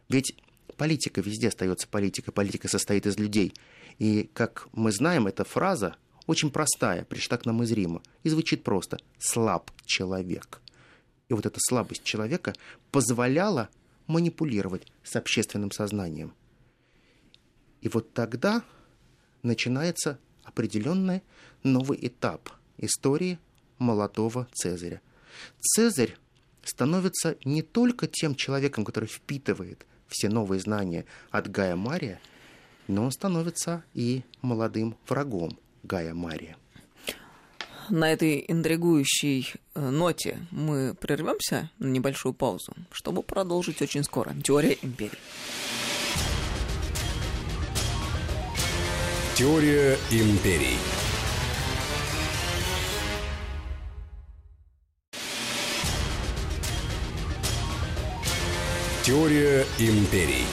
Ведь 0.09 0.37
политика 0.77 1.21
везде 1.21 1.49
остается 1.49 1.87
политикой, 1.87 2.33
политика 2.33 2.69
состоит 2.69 3.07
из 3.07 3.19
людей. 3.19 3.55
И, 3.99 4.29
как 4.33 4.69
мы 4.73 4.91
знаем, 4.91 5.27
эта 5.27 5.45
фраза 5.45 5.97
очень 6.27 6.51
простая, 6.51 7.05
пришла 7.05 7.37
к 7.37 7.45
нам 7.45 7.63
из 7.63 7.71
Рима, 7.73 8.03
и 8.23 8.31
звучит 8.31 8.65
просто 8.65 8.99
«слаб 9.19 9.71
человек». 9.85 10.61
И 11.29 11.35
вот 11.35 11.47
эта 11.47 11.59
слабость 11.61 12.05
человека 12.05 12.55
позволяла 12.91 13.69
манипулировать 14.07 14.87
с 15.03 15.17
общественным 15.17 15.71
сознанием. 15.71 16.35
И 17.81 17.89
вот 17.89 18.13
тогда 18.13 18.63
начинается 19.43 20.19
определенный 20.45 21.23
новый 21.63 21.99
этап 22.01 22.51
истории 22.79 23.39
молодого 23.79 24.47
Цезаря. 24.53 25.01
Цезарь 25.61 26.17
становится 26.63 27.37
не 27.45 27.63
только 27.63 28.07
тем 28.07 28.35
человеком, 28.35 28.85
который 28.85 29.09
впитывает 29.09 29.87
все 30.09 30.29
новые 30.29 30.61
знания 30.61 31.05
от 31.31 31.51
Гая 31.51 31.77
Мария– 31.77 32.21
но 32.89 33.05
он 33.05 33.13
становится 33.13 33.85
и 33.95 34.23
молодым 34.43 34.97
врагом 35.09 35.59
Гая 35.83 36.15
Мария. 36.15 36.57
На 37.91 38.11
этой 38.11 38.43
интригующей 38.49 39.53
э, 39.75 39.91
ноте 39.91 40.39
мы 40.51 40.95
прервемся 40.95 41.71
на 41.79 41.89
небольшую 41.89 42.33
паузу, 42.33 42.73
чтобы 42.91 43.23
продолжить 43.23 43.83
очень 43.83 44.05
скоро. 44.05 44.35
Теория 44.43 44.79
империи. 44.81 45.19
Теория 49.37 49.99
империй. 50.13 50.79
Теория 59.03 59.67
империй. 59.81 60.47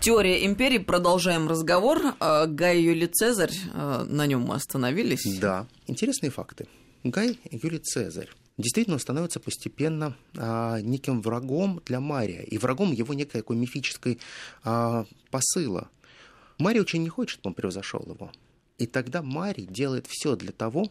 Теория 0.00 0.44
империи. 0.44 0.78
Продолжаем 0.78 1.46
разговор. 1.46 2.00
Э, 2.18 2.46
Гай 2.48 2.80
Юлий 2.80 3.06
Цезарь, 3.06 3.54
э, 3.72 4.06
на 4.08 4.26
нем 4.26 4.40
мы 4.40 4.56
остановились. 4.56 5.38
Да, 5.38 5.68
интересные 5.86 6.30
факты. 6.30 6.66
Гай 7.04 7.38
Юлий 7.52 7.78
Цезарь 7.78 8.30
действительно 8.58 8.98
становится 8.98 9.40
постепенно 9.40 10.16
а, 10.36 10.80
неким 10.80 11.20
врагом 11.20 11.82
для 11.84 12.00
Мария, 12.00 12.42
и 12.42 12.58
врагом 12.58 12.92
его 12.92 13.14
некой 13.14 13.40
такой 13.40 13.56
мифической 13.56 14.18
а, 14.64 15.06
посыла. 15.30 15.90
Марий 16.58 16.80
очень 16.80 17.02
не 17.02 17.08
хочет, 17.08 17.32
чтобы 17.32 17.50
он 17.50 17.54
превзошел 17.54 18.02
его. 18.06 18.32
И 18.78 18.86
тогда 18.86 19.22
Марий 19.22 19.66
делает 19.66 20.06
все 20.06 20.36
для 20.36 20.52
того, 20.52 20.90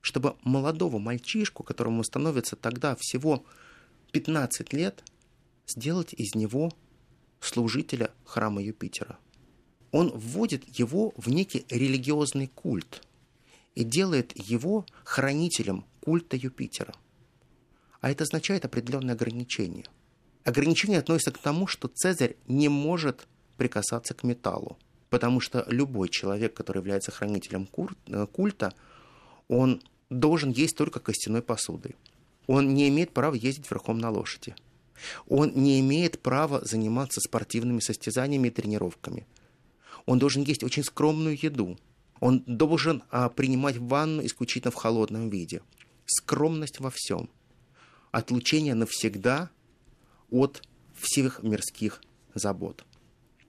чтобы 0.00 0.36
молодого 0.42 0.98
мальчишку, 0.98 1.62
которому 1.62 2.04
становится 2.04 2.56
тогда 2.56 2.96
всего 2.98 3.44
15 4.12 4.72
лет, 4.72 5.02
сделать 5.66 6.12
из 6.14 6.34
него 6.34 6.72
служителя 7.40 8.10
храма 8.24 8.62
Юпитера. 8.62 9.18
Он 9.90 10.10
вводит 10.10 10.78
его 10.78 11.12
в 11.16 11.28
некий 11.28 11.64
религиозный 11.70 12.46
культ 12.48 13.02
и 13.74 13.84
делает 13.84 14.32
его 14.36 14.84
хранителем 15.04 15.84
культа 16.08 16.36
Юпитера. 16.36 16.94
А 18.00 18.10
это 18.10 18.24
означает 18.24 18.64
определенное 18.64 19.14
ограничение. 19.14 19.84
Ограничение 20.42 21.00
относится 21.00 21.32
к 21.32 21.36
тому, 21.36 21.66
что 21.66 21.86
Цезарь 21.88 22.36
не 22.46 22.70
может 22.70 23.28
прикасаться 23.58 24.14
к 24.14 24.22
металлу, 24.22 24.78
потому 25.10 25.40
что 25.40 25.66
любой 25.68 26.08
человек, 26.08 26.54
который 26.54 26.78
является 26.78 27.10
хранителем 27.10 27.68
э, 28.06 28.26
культа, 28.32 28.72
он 29.48 29.82
должен 30.08 30.50
есть 30.50 30.78
только 30.78 30.98
костяной 30.98 31.42
посудой. 31.42 31.94
Он 32.46 32.72
не 32.72 32.88
имеет 32.88 33.12
права 33.12 33.34
ездить 33.34 33.70
верхом 33.70 33.98
на 33.98 34.08
лошади. 34.08 34.54
Он 35.26 35.52
не 35.54 35.78
имеет 35.80 36.22
права 36.22 36.64
заниматься 36.64 37.20
спортивными 37.20 37.80
состязаниями 37.80 38.48
и 38.48 38.50
тренировками. 38.50 39.26
Он 40.06 40.18
должен 40.18 40.42
есть 40.42 40.64
очень 40.64 40.84
скромную 40.84 41.38
еду. 41.38 41.76
Он 42.20 42.42
должен 42.46 43.02
а, 43.10 43.28
принимать 43.28 43.76
ванну 43.76 44.24
исключительно 44.24 44.70
в 44.70 44.76
холодном 44.76 45.28
виде. 45.28 45.60
Скромность 46.10 46.80
во 46.80 46.90
всем. 46.90 47.28
Отлучение 48.12 48.74
навсегда 48.74 49.50
от 50.30 50.62
всех 50.94 51.42
мирских 51.42 52.00
забот. 52.34 52.84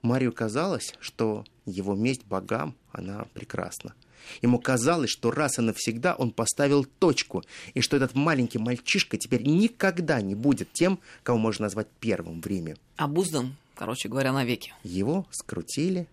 Марию 0.02 0.34
казалось, 0.34 0.94
что 1.00 1.46
его 1.66 1.96
месть 1.96 2.26
богам, 2.26 2.76
она 2.92 3.26
прекрасна. 3.34 3.94
Ему 4.42 4.60
казалось, 4.60 5.10
что 5.10 5.32
раз 5.32 5.58
и 5.58 5.62
навсегда 5.62 6.16
он 6.16 6.32
поставил 6.32 6.84
точку, 6.84 7.46
и 7.74 7.80
что 7.80 7.96
этот 7.96 8.14
маленький 8.14 8.60
мальчишка 8.60 9.18
теперь 9.18 9.44
никогда 9.44 10.22
не 10.22 10.36
будет 10.36 10.74
тем, 10.74 11.00
кого 11.24 11.38
можно 11.38 11.64
назвать 11.64 11.88
первым 12.02 12.42
в 12.42 12.48
Риме. 12.48 12.76
Обуздан, 12.98 13.56
короче 13.74 14.10
говоря, 14.10 14.34
навеки. 14.34 14.74
Его 14.84 15.26
скрутили, 15.32 16.10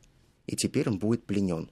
и 0.47 0.55
теперь 0.55 0.88
он 0.88 0.99
будет 0.99 1.25
пленен. 1.25 1.69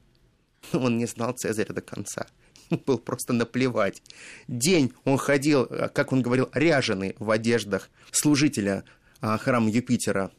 Он 0.72 0.98
не 0.98 1.06
знал 1.06 1.32
Цезаря 1.32 1.72
до 1.72 1.80
конца. 1.80 2.26
Было 2.86 2.96
просто 2.96 3.32
наплевать. 3.32 4.02
День 4.48 4.92
он 5.04 5.18
ходил, 5.18 5.66
как 5.66 6.12
он 6.12 6.22
говорил, 6.22 6.48
ряженый 6.52 7.14
в 7.18 7.30
одеждах 7.30 7.90
служителя 8.10 8.84
а, 9.20 9.38
храма 9.38 9.70
Юпитера, 9.70 10.30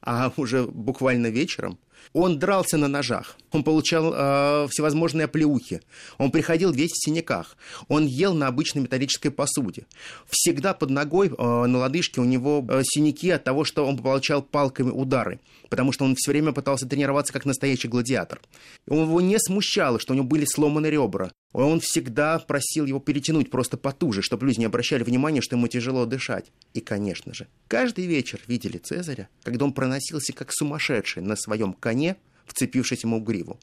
а 0.00 0.32
уже 0.36 0.66
буквально 0.66 1.28
вечером 1.28 1.78
он 2.12 2.38
дрался 2.38 2.76
на 2.76 2.88
ножах, 2.88 3.36
он 3.50 3.62
получал 3.62 4.12
э, 4.14 4.66
всевозможные 4.70 5.26
оплеухи, 5.26 5.82
он 6.16 6.30
приходил 6.30 6.72
весь 6.72 6.92
в 6.92 7.04
синяках, 7.04 7.56
он 7.88 8.06
ел 8.06 8.34
на 8.34 8.46
обычной 8.46 8.82
металлической 8.82 9.30
посуде. 9.30 9.86
Всегда 10.28 10.74
под 10.74 10.90
ногой 10.90 11.28
э, 11.28 11.32
на 11.36 11.78
лодыжке 11.78 12.20
у 12.20 12.24
него 12.24 12.64
э, 12.68 12.82
синяки 12.84 13.30
от 13.30 13.44
того, 13.44 13.64
что 13.64 13.86
он 13.86 13.98
получал 13.98 14.42
палками 14.42 14.90
удары, 14.90 15.40
потому 15.68 15.92
что 15.92 16.04
он 16.04 16.14
все 16.16 16.30
время 16.30 16.52
пытался 16.52 16.88
тренироваться 16.88 17.32
как 17.32 17.44
настоящий 17.44 17.88
гладиатор. 17.88 18.40
Его 18.86 19.20
не 19.20 19.38
смущало, 19.38 19.98
что 20.00 20.12
у 20.12 20.16
него 20.16 20.26
были 20.26 20.44
сломаны 20.46 20.86
ребра, 20.86 21.30
он 21.52 21.80
всегда 21.80 22.38
просил 22.38 22.84
его 22.84 23.00
перетянуть 23.00 23.50
просто 23.50 23.76
потуже, 23.76 24.20
чтобы 24.20 24.46
люди 24.46 24.60
не 24.60 24.66
обращали 24.66 25.02
внимания, 25.02 25.40
что 25.40 25.56
ему 25.56 25.66
тяжело 25.68 26.04
дышать. 26.04 26.52
И, 26.74 26.80
конечно 26.80 27.32
же, 27.32 27.48
каждый 27.68 28.06
вечер 28.06 28.40
видели 28.46 28.78
Цезаря, 28.78 29.28
когда 29.42 29.64
он 29.64 29.72
проносился 29.72 30.32
как 30.32 30.52
сумасшедший 30.52 31.22
на 31.22 31.36
своем 31.36 31.72
коне, 31.72 32.16
вцепившись 32.44 33.04
ему 33.04 33.20
в 33.20 33.24
гриву. 33.24 33.58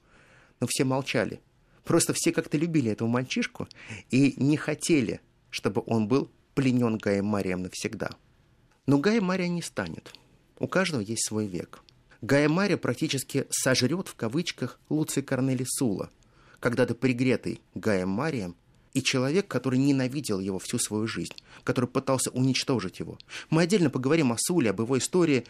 Но 0.59 0.67
все 0.67 0.83
молчали. 0.83 1.39
Просто 1.83 2.13
все 2.15 2.31
как-то 2.31 2.57
любили 2.57 2.91
этого 2.91 3.07
мальчишку 3.07 3.67
и 4.09 4.33
не 4.37 4.57
хотели, 4.57 5.21
чтобы 5.51 5.83
он 5.85 6.07
был 6.07 6.31
пленен 6.55 6.97
Гаем 6.97 7.25
Марием 7.25 7.61
навсегда. 7.61 8.09
Но 8.87 8.97
Гая 8.97 9.21
Мария 9.21 9.47
не 9.47 9.61
станет. 9.61 10.13
У 10.57 10.67
каждого 10.67 11.01
есть 11.01 11.27
свой 11.27 11.47
век. 11.47 11.81
Гая 12.21 12.49
Мария 12.49 12.77
практически 12.77 13.45
сожрет 13.49 14.07
в 14.07 14.15
кавычках 14.15 14.79
Луций 14.89 15.21
Корнели 15.21 15.65
Сула– 15.67 16.09
когда-то 16.65 16.95
пригретый 16.95 17.61
Гаем 17.75 18.09
Марием, 18.09 18.55
и 18.91 19.03
человек, 19.03 19.47
который 19.47 19.77
ненавидел 19.77 20.39
его 20.39 20.57
всю 20.57 20.79
свою 20.79 21.05
жизнь, 21.05 21.35
который 21.63 21.85
пытался 21.87 22.31
уничтожить 22.31 22.97
его. 22.97 23.19
Мы 23.51 23.61
отдельно 23.61 23.91
поговорим 23.91 24.31
о 24.31 24.37
Суле, 24.39 24.71
об 24.71 24.79
его 24.79 24.97
истории. 24.97 25.45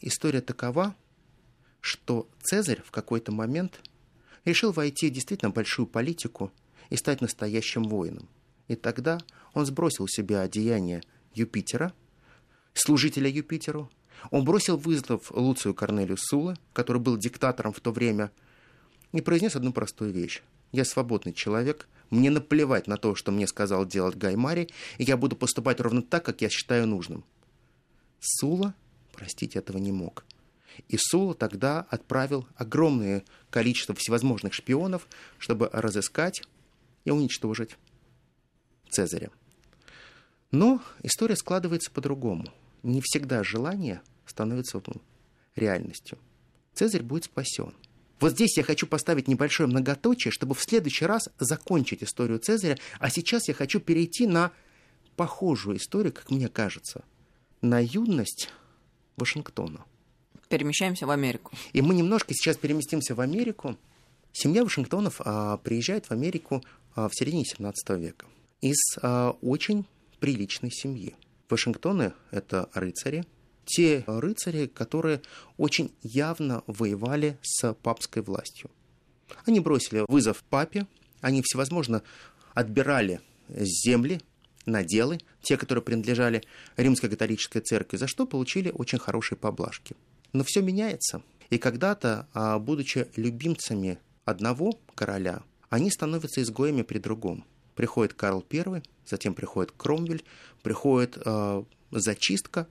История 0.00 0.40
такова, 0.40 0.94
что 1.80 2.28
Цезарь 2.40 2.80
в 2.86 2.92
какой-то 2.92 3.32
момент 3.32 3.80
решил 4.44 4.70
войти 4.70 5.10
в 5.10 5.12
действительно 5.12 5.50
большую 5.50 5.88
политику 5.88 6.52
и 6.88 6.94
стать 6.94 7.20
настоящим 7.20 7.82
воином. 7.82 8.28
И 8.68 8.76
тогда 8.76 9.18
он 9.54 9.66
сбросил 9.66 10.06
с 10.06 10.12
себя 10.12 10.42
одеяние 10.42 11.02
Юпитера, 11.34 11.92
служителя 12.74 13.28
Юпитеру, 13.28 13.90
он 14.30 14.44
бросил 14.44 14.76
вызов 14.76 15.32
Луцию 15.32 15.74
Корнелию 15.74 16.16
Сула, 16.16 16.56
который 16.72 17.02
был 17.02 17.16
диктатором 17.16 17.72
в 17.72 17.80
то 17.80 17.90
время– 17.90 18.30
и 19.14 19.20
произнес 19.20 19.54
одну 19.54 19.72
простую 19.72 20.12
вещь. 20.12 20.42
Я 20.72 20.84
свободный 20.84 21.32
человек, 21.32 21.88
мне 22.10 22.30
наплевать 22.30 22.88
на 22.88 22.96
то, 22.96 23.14
что 23.14 23.30
мне 23.30 23.46
сказал 23.46 23.86
делать 23.86 24.16
Гаймари, 24.16 24.68
и 24.98 25.04
я 25.04 25.16
буду 25.16 25.36
поступать 25.36 25.80
ровно 25.80 26.02
так, 26.02 26.24
как 26.24 26.42
я 26.42 26.50
считаю 26.50 26.86
нужным. 26.86 27.24
Сула, 28.20 28.74
простить 29.12 29.54
этого 29.54 29.78
не 29.78 29.92
мог. 29.92 30.24
И 30.88 30.96
Сула 30.98 31.34
тогда 31.34 31.86
отправил 31.90 32.48
огромное 32.56 33.22
количество 33.50 33.94
всевозможных 33.94 34.52
шпионов, 34.52 35.06
чтобы 35.38 35.70
разыскать 35.72 36.42
и 37.04 37.10
уничтожить 37.10 37.76
Цезаря. 38.90 39.30
Но 40.50 40.82
история 41.04 41.36
складывается 41.36 41.90
по-другому. 41.92 42.52
Не 42.82 43.00
всегда 43.00 43.44
желание 43.44 44.02
становится 44.26 44.82
реальностью. 45.54 46.18
Цезарь 46.74 47.02
будет 47.02 47.24
спасен. 47.24 47.74
Вот 48.24 48.32
здесь 48.32 48.56
я 48.56 48.62
хочу 48.62 48.86
поставить 48.86 49.28
небольшое 49.28 49.68
многоточие, 49.68 50.32
чтобы 50.32 50.54
в 50.54 50.62
следующий 50.62 51.04
раз 51.04 51.28
закончить 51.38 52.02
историю 52.02 52.38
Цезаря, 52.38 52.78
а 52.98 53.10
сейчас 53.10 53.48
я 53.48 53.52
хочу 53.52 53.80
перейти 53.80 54.26
на 54.26 54.50
похожую 55.14 55.76
историю, 55.76 56.10
как 56.10 56.30
мне 56.30 56.48
кажется, 56.48 57.04
на 57.60 57.84
юность 57.84 58.48
Вашингтона. 59.18 59.84
Перемещаемся 60.48 61.06
в 61.06 61.10
Америку. 61.10 61.52
И 61.74 61.82
мы 61.82 61.94
немножко 61.94 62.32
сейчас 62.32 62.56
переместимся 62.56 63.14
в 63.14 63.20
Америку. 63.20 63.76
Семья 64.32 64.64
Вашингтонов 64.64 65.20
а, 65.22 65.58
приезжает 65.58 66.06
в 66.06 66.12
Америку 66.12 66.64
а, 66.94 67.10
в 67.10 67.14
середине 67.14 67.44
17 67.44 67.90
века 67.90 68.24
из 68.62 68.78
а, 69.02 69.36
очень 69.42 69.84
приличной 70.18 70.70
семьи. 70.70 71.14
Вашингтоны— 71.50 72.14
это 72.30 72.70
рыцари, 72.72 73.26
те 73.64 74.04
рыцари, 74.06 74.66
которые 74.66 75.22
очень 75.56 75.92
явно 76.02 76.62
воевали 76.66 77.38
с 77.42 77.72
папской 77.74 78.22
властью. 78.22 78.70
Они 79.46 79.60
бросили 79.60 80.04
вызов 80.08 80.42
папе, 80.50 80.86
они 81.20 81.42
всевозможно 81.42 82.02
отбирали 82.54 83.20
земли, 83.48 84.20
наделы, 84.66 85.20
те, 85.42 85.56
которые 85.56 85.82
принадлежали 85.82 86.42
римской 86.76 87.10
католической 87.10 87.60
церкви, 87.60 87.96
за 87.96 88.06
что 88.06 88.26
получили 88.26 88.70
очень 88.74 88.98
хорошие 88.98 89.38
поблажки. 89.38 89.94
Но 90.32 90.44
все 90.44 90.62
меняется. 90.62 91.22
И 91.50 91.58
когда-то, 91.58 92.26
а, 92.32 92.58
будучи 92.58 93.06
любимцами 93.16 93.98
одного 94.24 94.78
короля, 94.94 95.42
они 95.68 95.90
становятся 95.90 96.42
изгоями 96.42 96.82
при 96.82 96.98
другом. 96.98 97.44
Приходит 97.74 98.14
Карл 98.14 98.44
I, 98.50 98.82
затем 99.06 99.34
приходит 99.34 99.72
Кромвель, 99.76 100.24
приходит 100.62 101.18
э, 101.24 101.64
зачистка, 101.90 102.68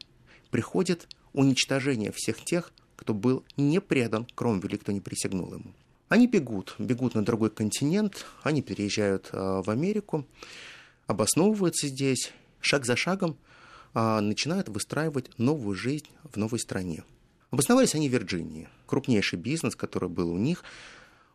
приходит 0.53 1.07
уничтожение 1.33 2.11
всех 2.11 2.45
тех, 2.45 2.71
кто 2.95 3.15
был 3.15 3.43
не 3.57 3.81
предан 3.81 4.27
Кромвелю, 4.35 4.77
кто 4.77 4.91
не 4.91 5.01
присягнул 5.01 5.51
ему. 5.51 5.73
Они 6.09 6.27
бегут, 6.27 6.75
бегут 6.77 7.15
на 7.15 7.25
другой 7.25 7.49
континент, 7.49 8.27
они 8.43 8.61
переезжают 8.61 9.29
э, 9.31 9.61
в 9.65 9.67
Америку, 9.71 10.27
обосновываются 11.07 11.87
здесь, 11.87 12.31
шаг 12.61 12.85
за 12.85 12.95
шагом 12.95 13.35
э, 13.95 14.19
начинают 14.19 14.69
выстраивать 14.69 15.31
новую 15.39 15.75
жизнь 15.75 16.09
в 16.23 16.37
новой 16.37 16.59
стране. 16.59 17.03
Обосновались 17.49 17.95
они 17.95 18.07
в 18.07 18.11
Вирджинии. 18.11 18.69
Крупнейший 18.85 19.39
бизнес, 19.39 19.75
который 19.75 20.09
был 20.09 20.29
у 20.29 20.37
них, 20.37 20.63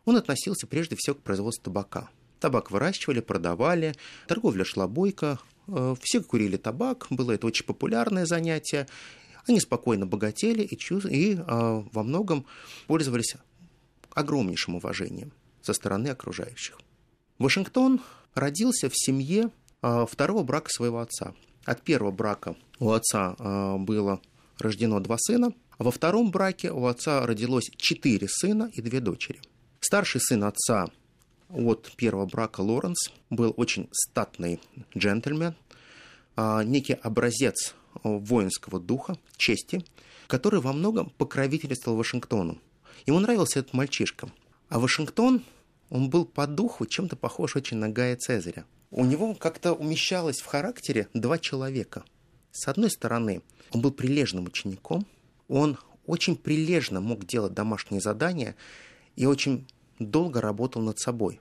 он 0.05 0.15
относился 0.15 0.65
прежде 0.65 0.95
всего 0.97 1.17
к 1.17 1.23
производству 1.23 1.65
табака. 1.65 2.09
Табак 2.39 2.71
выращивали, 2.71 3.19
продавали, 3.19 3.95
торговля 4.27 4.63
шла 4.63 4.87
бойко, 4.87 5.39
все 6.01 6.21
курили 6.21 6.57
табак, 6.57 7.07
было 7.09 7.31
это 7.31 7.47
очень 7.47 7.65
популярное 7.65 8.25
занятие. 8.25 8.87
Они 9.47 9.59
спокойно 9.59 10.05
богатели 10.05 10.63
и, 10.63 10.77
чувств... 10.77 11.09
и 11.09 11.33
э, 11.33 11.39
во 11.47 12.03
многом 12.03 12.45
пользовались 12.87 13.35
огромнейшим 14.13 14.75
уважением 14.75 15.31
со 15.61 15.73
стороны 15.73 16.09
окружающих. 16.09 16.79
Вашингтон 17.39 18.01
родился 18.35 18.89
в 18.89 18.93
семье 18.95 19.49
э, 19.81 20.05
второго 20.09 20.43
брака 20.43 20.69
своего 20.69 20.99
отца. 20.99 21.33
От 21.65 21.81
первого 21.81 22.11
брака 22.11 22.55
у 22.79 22.91
отца 22.91 23.35
э, 23.39 23.77
было 23.77 24.21
рождено 24.59 24.99
два 24.99 25.17
сына, 25.17 25.53
а 25.77 25.83
во 25.83 25.91
втором 25.91 26.31
браке 26.31 26.71
у 26.71 26.85
отца 26.85 27.25
родилось 27.25 27.69
четыре 27.77 28.27
сына 28.29 28.69
и 28.73 28.81
две 28.81 28.99
дочери. 28.99 29.41
Старший 29.79 30.21
сын 30.21 30.43
отца 30.43 30.87
от 31.49 31.91
первого 31.95 32.25
брака 32.25 32.61
Лоренс 32.61 33.11
был 33.29 33.53
очень 33.57 33.89
статный 33.91 34.59
джентльмен, 34.95 35.55
а, 36.35 36.63
некий 36.63 36.93
образец 36.93 37.75
воинского 38.03 38.79
духа, 38.79 39.17
чести, 39.35 39.83
который 40.27 40.61
во 40.61 40.73
многом 40.73 41.09
покровительствовал 41.17 41.97
Вашингтону. 41.97 42.59
Ему 43.05 43.19
нравился 43.19 43.59
этот 43.59 43.73
мальчишка. 43.73 44.29
А 44.69 44.79
Вашингтон, 44.79 45.43
он 45.89 46.09
был 46.09 46.25
по 46.25 46.45
духу 46.45 46.85
чем-то 46.85 47.15
похож 47.15 47.55
очень 47.55 47.77
на 47.77 47.89
Гая 47.89 48.15
Цезаря. 48.15 48.65
У 48.91 49.05
него 49.05 49.33
как-то 49.33 49.73
умещалось 49.73 50.39
в 50.39 50.45
характере 50.45 51.07
два 51.13 51.37
человека. 51.37 52.03
С 52.51 52.67
одной 52.67 52.89
стороны, 52.89 53.41
он 53.71 53.81
был 53.81 53.91
прилежным 53.91 54.45
учеником, 54.45 55.05
он 55.47 55.77
очень 56.05 56.35
прилежно 56.35 57.01
мог 57.01 57.25
делать 57.25 57.53
домашние 57.53 58.01
задания 58.01 58.55
и 59.15 59.25
очень 59.25 59.67
долго 59.99 60.41
работал 60.41 60.81
над 60.81 60.99
собой. 60.99 61.39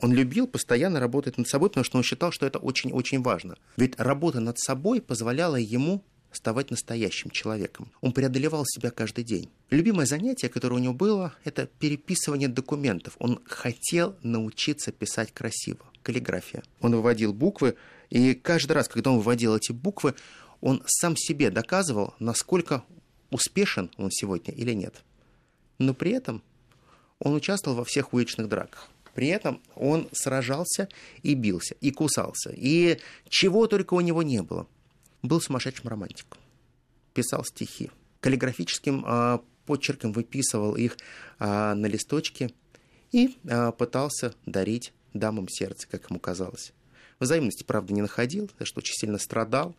Он 0.00 0.12
любил 0.12 0.46
постоянно 0.46 1.00
работать 1.00 1.38
над 1.38 1.48
собой, 1.48 1.70
потому 1.70 1.84
что 1.84 1.98
он 1.98 2.04
считал, 2.04 2.30
что 2.30 2.46
это 2.46 2.58
очень-очень 2.58 3.22
важно. 3.22 3.56
Ведь 3.76 3.98
работа 3.98 4.40
над 4.40 4.58
собой 4.58 5.00
позволяла 5.00 5.56
ему 5.56 6.04
ставать 6.30 6.70
настоящим 6.70 7.30
человеком. 7.30 7.90
Он 8.00 8.12
преодолевал 8.12 8.64
себя 8.66 8.90
каждый 8.90 9.24
день. 9.24 9.50
Любимое 9.70 10.06
занятие, 10.06 10.48
которое 10.48 10.76
у 10.76 10.78
него 10.78 10.94
было, 10.94 11.34
это 11.44 11.66
переписывание 11.66 12.48
документов. 12.48 13.16
Он 13.18 13.40
хотел 13.44 14.16
научиться 14.22 14.92
писать 14.92 15.32
красиво. 15.32 15.80
Каллиграфия. 16.02 16.62
Он 16.80 16.94
выводил 16.94 17.32
буквы, 17.32 17.76
и 18.08 18.34
каждый 18.34 18.72
раз, 18.72 18.88
когда 18.88 19.10
он 19.10 19.18
выводил 19.18 19.56
эти 19.56 19.72
буквы, 19.72 20.14
он 20.60 20.82
сам 20.86 21.16
себе 21.16 21.50
доказывал, 21.50 22.14
насколько 22.18 22.84
успешен 23.30 23.90
он 23.96 24.10
сегодня 24.10 24.54
или 24.54 24.72
нет. 24.72 25.02
Но 25.78 25.94
при 25.94 26.12
этом 26.12 26.42
он 27.20 27.34
участвовал 27.34 27.76
во 27.76 27.84
всех 27.84 28.12
уличных 28.12 28.48
драках. 28.48 28.88
При 29.14 29.28
этом 29.28 29.60
он 29.74 30.08
сражался 30.12 30.88
и 31.22 31.34
бился, 31.34 31.74
и 31.80 31.90
кусался, 31.90 32.52
и 32.54 32.98
чего 33.28 33.66
только 33.66 33.94
у 33.94 34.00
него 34.00 34.22
не 34.22 34.42
было. 34.42 34.68
Был 35.22 35.40
сумасшедшим 35.40 35.88
романтиком. 35.88 36.40
Писал 37.14 37.44
стихи. 37.44 37.90
Каллиграфическим 38.20 39.04
э, 39.04 39.38
почерком 39.66 40.12
выписывал 40.12 40.76
их 40.76 40.96
э, 41.40 41.74
на 41.74 41.86
листочке 41.86 42.52
и 43.10 43.36
э, 43.42 43.72
пытался 43.72 44.34
дарить 44.46 44.92
дамам 45.14 45.48
сердце, 45.48 45.88
как 45.88 46.10
ему 46.10 46.20
казалось. 46.20 46.72
Взаимности, 47.18 47.64
правда, 47.64 47.92
не 47.92 48.02
находил, 48.02 48.48
за 48.60 48.66
что 48.66 48.78
очень 48.78 48.94
сильно 48.94 49.18
страдал. 49.18 49.74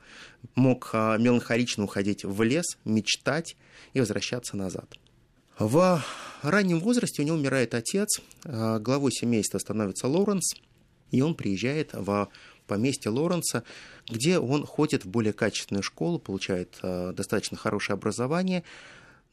Мог 0.56 0.94
меланхолично 0.94 1.86
уходить 1.86 2.26
в 2.26 2.44
лес, 2.44 2.66
мечтать 2.84 3.56
и 3.94 4.02
возвращаться 4.02 4.58
назад. 4.58 4.94
В 5.60 6.02
раннем 6.42 6.80
возрасте 6.80 7.22
у 7.22 7.26
него 7.26 7.36
умирает 7.36 7.74
отец, 7.74 8.22
а, 8.46 8.80
главой 8.80 9.12
семейства 9.12 9.58
становится 9.58 10.08
Лоренс, 10.08 10.54
и 11.12 11.22
он 11.22 11.36
приезжает 11.36 11.90
в 11.92 12.30
поместье 12.66 13.12
Лоренса, 13.12 13.66
где 14.08 14.40
он 14.40 14.66
ходит 14.66 15.04
в 15.04 15.10
более 15.10 15.34
качественную 15.34 15.84
школу, 15.84 16.18
получает 16.18 16.80
а, 16.82 17.12
достаточно 17.12 17.58
хорошее 17.58 17.96
образование, 17.96 18.64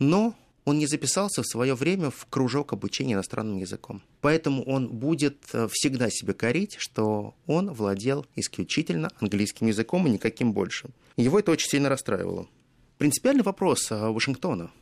но 0.01 0.35
он 0.65 0.79
не 0.79 0.89
записался 0.89 1.43
в 1.43 1.47
свое 1.47 1.77
время 1.77 2.11
в 2.11 2.27
кружок 2.29 2.73
обучения 2.73 3.15
иностранным 3.15 3.59
языком. 3.59 4.03
Поэтому 4.21 4.65
он 4.65 4.89
будет 4.89 5.39
э, 5.53 5.69
всегда 5.71 6.11
себе 6.11 6.35
корить, 6.35 6.75
что 6.77 7.37
он 7.47 7.71
владел 7.73 8.27
исключительно 8.35 9.13
английским 9.21 9.69
языком 9.69 10.09
и 10.09 10.11
никаким 10.11 10.53
больше. 10.53 10.89
Его 11.17 11.39
это 11.39 11.53
очень 11.53 11.69
сильно 11.69 11.89
расстраивало. 11.89 12.49
Принципиальный 12.99 13.45
вопрос 13.45 13.91
Вашингтона 13.91 14.73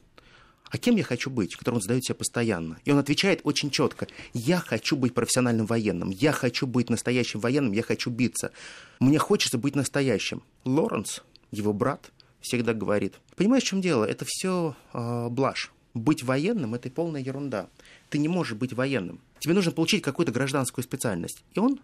а 0.75 0.79
кем 0.79 0.97
я 0.97 1.05
хочу 1.05 1.31
быть, 1.31 1.55
который 1.55 1.77
он 1.77 1.81
задает 1.81 2.05
себе 2.05 2.17
постоянно. 2.17 2.79
И 2.85 2.91
он 2.91 2.99
отвечает 2.99 3.43
очень 3.45 3.71
четко, 3.71 4.09
я 4.33 4.59
хочу 4.59 4.97
быть 4.97 5.15
профессиональным 5.15 5.67
военным, 5.67 6.11
я 6.11 6.33
хочу 6.33 6.67
быть 6.67 6.91
настоящим 6.91 7.39
военным, 7.39 7.71
я 7.71 7.83
хочу 7.85 8.11
биться. 8.11 8.51
Мне 8.99 9.21
хочется 9.21 9.57
быть 9.57 9.77
настоящим. 9.77 10.43
Лоренс, 10.65 11.23
его 11.53 11.73
брат, 11.73 12.11
всегда 12.41 12.75
говорит, 12.75 13.15
понимаешь, 13.37 13.63
в 13.63 13.67
чем 13.69 13.83
дело? 13.83 14.05
Это 14.05 14.25
все 14.27 14.75
э, 14.93 14.99
а, 14.99 15.29
блажь 15.29 15.71
быть 15.95 16.25
военным– 16.25 16.75
это 16.75 16.91
полная 16.91 17.21
ерунда. 17.21 17.69
Ты 18.11 18.19
не 18.19 18.27
можешь 18.27 18.59
быть 18.59 18.73
военным. 18.73 19.21
Тебе 19.39 19.55
нужно 19.55 19.71
получить 19.71 20.03
какую-то 20.03 20.33
гражданскую 20.33 20.83
специальность. 20.83 21.45
И 21.55 21.61
он 21.61 21.79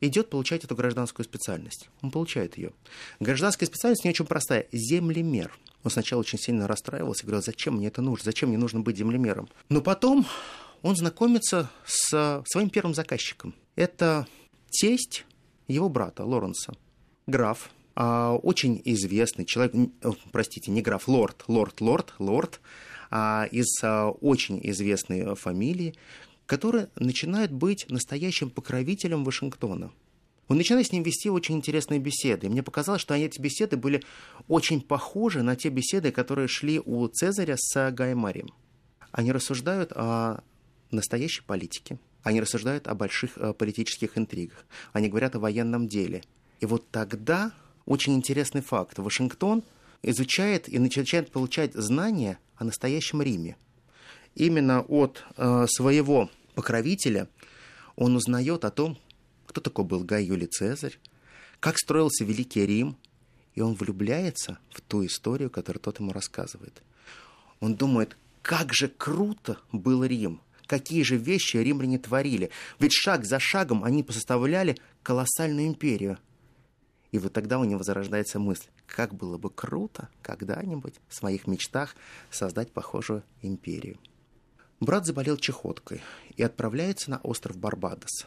идет 0.00 0.30
получать 0.30 0.64
эту 0.64 0.74
гражданскую 0.74 1.24
специальность. 1.24 1.88
Он 2.02 2.10
получает 2.10 2.56
ее. 2.56 2.72
Гражданская 3.20 3.66
специальность 3.66 4.04
не 4.04 4.10
очень 4.10 4.26
простая. 4.26 4.66
Землемер. 4.72 5.56
Он 5.82 5.90
сначала 5.90 6.20
очень 6.20 6.38
сильно 6.38 6.66
расстраивался, 6.66 7.24
говорил, 7.24 7.42
зачем 7.42 7.76
мне 7.76 7.88
это 7.88 8.02
нужно, 8.02 8.24
зачем 8.24 8.50
мне 8.50 8.58
нужно 8.58 8.80
быть 8.80 8.96
землемером. 8.98 9.48
Но 9.68 9.80
потом 9.80 10.26
он 10.82 10.96
знакомится 10.96 11.70
с 11.86 12.42
своим 12.46 12.70
первым 12.70 12.94
заказчиком. 12.94 13.54
Это 13.76 14.26
тесть 14.70 15.24
его 15.68 15.88
брата 15.88 16.24
Лоренса, 16.24 16.74
граф, 17.26 17.70
а, 17.94 18.34
очень 18.34 18.80
известный 18.84 19.44
человек, 19.44 19.74
простите, 20.32 20.70
не 20.70 20.82
граф, 20.82 21.08
лорд, 21.08 21.44
лорд, 21.48 21.80
лорд, 21.80 22.14
лорд, 22.18 22.60
а, 23.10 23.46
из 23.50 23.66
а, 23.82 24.10
очень 24.10 24.60
известной 24.62 25.34
фамилии, 25.34 25.94
который 26.50 26.88
начинает 26.96 27.52
быть 27.52 27.86
настоящим 27.88 28.50
покровителем 28.50 29.22
Вашингтона. 29.22 29.92
Он 30.48 30.56
начинает 30.56 30.88
с 30.88 30.90
ним 30.90 31.04
вести 31.04 31.30
очень 31.30 31.54
интересные 31.54 32.00
беседы. 32.00 32.48
И 32.48 32.50
мне 32.50 32.64
показалось, 32.64 33.00
что 33.00 33.14
эти 33.14 33.40
беседы 33.40 33.76
были 33.76 34.02
очень 34.48 34.80
похожи 34.80 35.44
на 35.44 35.54
те 35.54 35.68
беседы, 35.68 36.10
которые 36.10 36.48
шли 36.48 36.80
у 36.84 37.06
Цезаря 37.06 37.54
с 37.56 37.92
Гаймарием. 37.92 38.48
Они 39.12 39.30
рассуждают 39.30 39.92
о 39.92 40.42
настоящей 40.90 41.42
политике. 41.42 42.00
Они 42.24 42.40
рассуждают 42.40 42.88
о 42.88 42.96
больших 42.96 43.38
э, 43.38 43.52
политических 43.52 44.18
интригах. 44.18 44.66
Они 44.92 45.08
говорят 45.08 45.36
о 45.36 45.38
военном 45.38 45.86
деле. 45.86 46.24
И 46.58 46.66
вот 46.66 46.90
тогда 46.90 47.52
очень 47.86 48.14
интересный 48.14 48.60
факт. 48.60 48.98
Вашингтон 48.98 49.62
изучает 50.02 50.68
и 50.68 50.80
начинает 50.80 51.30
получать 51.30 51.74
знания 51.74 52.40
о 52.56 52.64
настоящем 52.64 53.22
Риме. 53.22 53.56
Именно 54.34 54.80
от 54.80 55.24
э, 55.36 55.66
своего 55.68 56.28
покровителя 56.60 57.26
он 57.96 58.16
узнает 58.16 58.66
о 58.66 58.70
том, 58.70 58.98
кто 59.46 59.62
такой 59.62 59.86
был 59.86 60.04
Гай 60.04 60.24
Юлий 60.24 60.46
Цезарь, 60.46 60.98
как 61.58 61.78
строился 61.78 62.22
Великий 62.22 62.66
Рим, 62.66 62.98
и 63.54 63.62
он 63.62 63.74
влюбляется 63.74 64.58
в 64.68 64.82
ту 64.82 65.06
историю, 65.06 65.48
которую 65.48 65.80
тот 65.80 66.00
ему 66.00 66.12
рассказывает. 66.12 66.82
Он 67.60 67.76
думает, 67.76 68.18
как 68.42 68.74
же 68.74 68.88
круто 68.88 69.56
был 69.72 70.04
Рим, 70.04 70.42
какие 70.66 71.02
же 71.02 71.16
вещи 71.16 71.56
римляне 71.56 71.98
творили. 71.98 72.50
Ведь 72.78 72.92
шаг 72.92 73.24
за 73.24 73.40
шагом 73.40 73.82
они 73.82 74.04
составляли 74.10 74.76
колоссальную 75.02 75.66
империю– 75.66 76.18
и 77.12 77.18
вот 77.18 77.32
тогда 77.32 77.58
у 77.58 77.64
него 77.64 77.82
зарождается 77.82 78.38
мысль, 78.38 78.68
как 78.86 79.14
было 79.14 79.36
бы 79.36 79.50
круто 79.50 80.08
когда-нибудь 80.22 80.94
в 81.08 81.14
своих 81.16 81.48
мечтах 81.48 81.96
создать 82.30 82.70
похожую 82.70 83.24
империю. 83.42 83.98
Брат 84.80 85.04
заболел 85.04 85.36
чехоткой 85.36 86.00
и 86.36 86.42
отправляется 86.42 87.10
на 87.10 87.18
остров 87.18 87.58
Барбадос. 87.58 88.26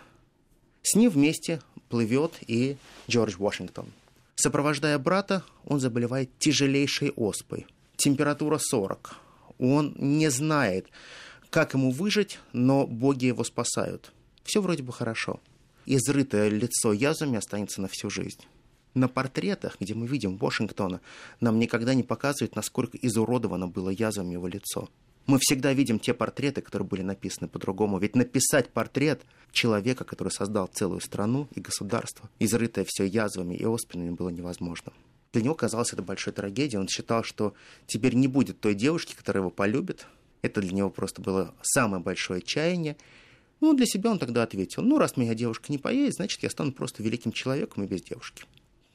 С 0.83 0.95
ним 0.95 1.09
вместе 1.09 1.61
плывет 1.89 2.33
и 2.45 2.77
Джордж 3.09 3.35
Вашингтон. 3.37 3.91
Сопровождая 4.35 4.99
брата, 4.99 5.43
он 5.65 5.79
заболевает 5.79 6.29
тяжелейшей 6.37 7.11
оспой. 7.15 7.65
Температура 7.95 8.59
40. 8.59 9.15
Он 9.57 9.95
не 9.97 10.29
знает, 10.29 10.89
как 11.49 11.73
ему 11.73 11.91
выжить, 11.91 12.39
но 12.51 12.85
боги 12.85 13.25
его 13.25 13.43
спасают. 13.43 14.11
Все 14.43 14.61
вроде 14.61 14.83
бы 14.83 14.93
хорошо. 14.93 15.39
Изрытое 15.85 16.49
лицо 16.49 16.93
язвами 16.93 17.37
останется 17.37 17.81
на 17.81 17.87
всю 17.87 18.09
жизнь 18.09 18.41
на 18.93 19.07
портретах, 19.07 19.77
где 19.79 19.93
мы 19.93 20.07
видим 20.07 20.37
Вашингтона, 20.37 21.01
нам 21.39 21.59
никогда 21.59 21.93
не 21.93 22.03
показывают, 22.03 22.55
насколько 22.55 22.97
изуродовано 22.97 23.67
было 23.67 23.89
язвами 23.89 24.33
его 24.33 24.47
лицо. 24.47 24.89
Мы 25.25 25.37
всегда 25.39 25.71
видим 25.73 25.99
те 25.99 26.13
портреты, 26.13 26.61
которые 26.61 26.87
были 26.87 27.01
написаны 27.01 27.47
по-другому. 27.47 27.97
Ведь 27.97 28.15
написать 28.15 28.69
портрет 28.69 29.21
человека, 29.51 30.03
который 30.03 30.29
создал 30.29 30.67
целую 30.67 30.99
страну 30.99 31.47
и 31.55 31.61
государство, 31.61 32.29
изрытое 32.39 32.85
все 32.87 33.05
язвами 33.05 33.55
и 33.55 33.65
оспинами, 33.65 34.09
было 34.09 34.29
невозможно. 34.29 34.91
Для 35.31 35.41
него 35.41 35.55
казалось 35.55 35.93
это 35.93 36.03
большой 36.03 36.33
трагедией. 36.33 36.79
Он 36.79 36.87
считал, 36.87 37.23
что 37.23 37.53
теперь 37.87 38.15
не 38.15 38.27
будет 38.27 38.59
той 38.59 38.75
девушки, 38.75 39.15
которая 39.15 39.41
его 39.41 39.49
полюбит. 39.49 40.07
Это 40.41 40.61
для 40.61 40.73
него 40.73 40.89
просто 40.89 41.21
было 41.21 41.55
самое 41.61 42.03
большое 42.03 42.39
отчаяние. 42.39 42.97
Ну, 43.61 43.73
для 43.73 43.85
себя 43.85 44.11
он 44.11 44.19
тогда 44.19 44.43
ответил, 44.43 44.83
ну, 44.83 44.97
раз 44.97 45.15
моя 45.15 45.33
девушка 45.33 45.71
не 45.71 45.77
поедет, 45.77 46.15
значит, 46.15 46.43
я 46.43 46.49
стану 46.49 46.73
просто 46.73 47.01
великим 47.01 47.31
человеком 47.31 47.83
и 47.83 47.87
без 47.87 48.01
девушки. 48.01 48.43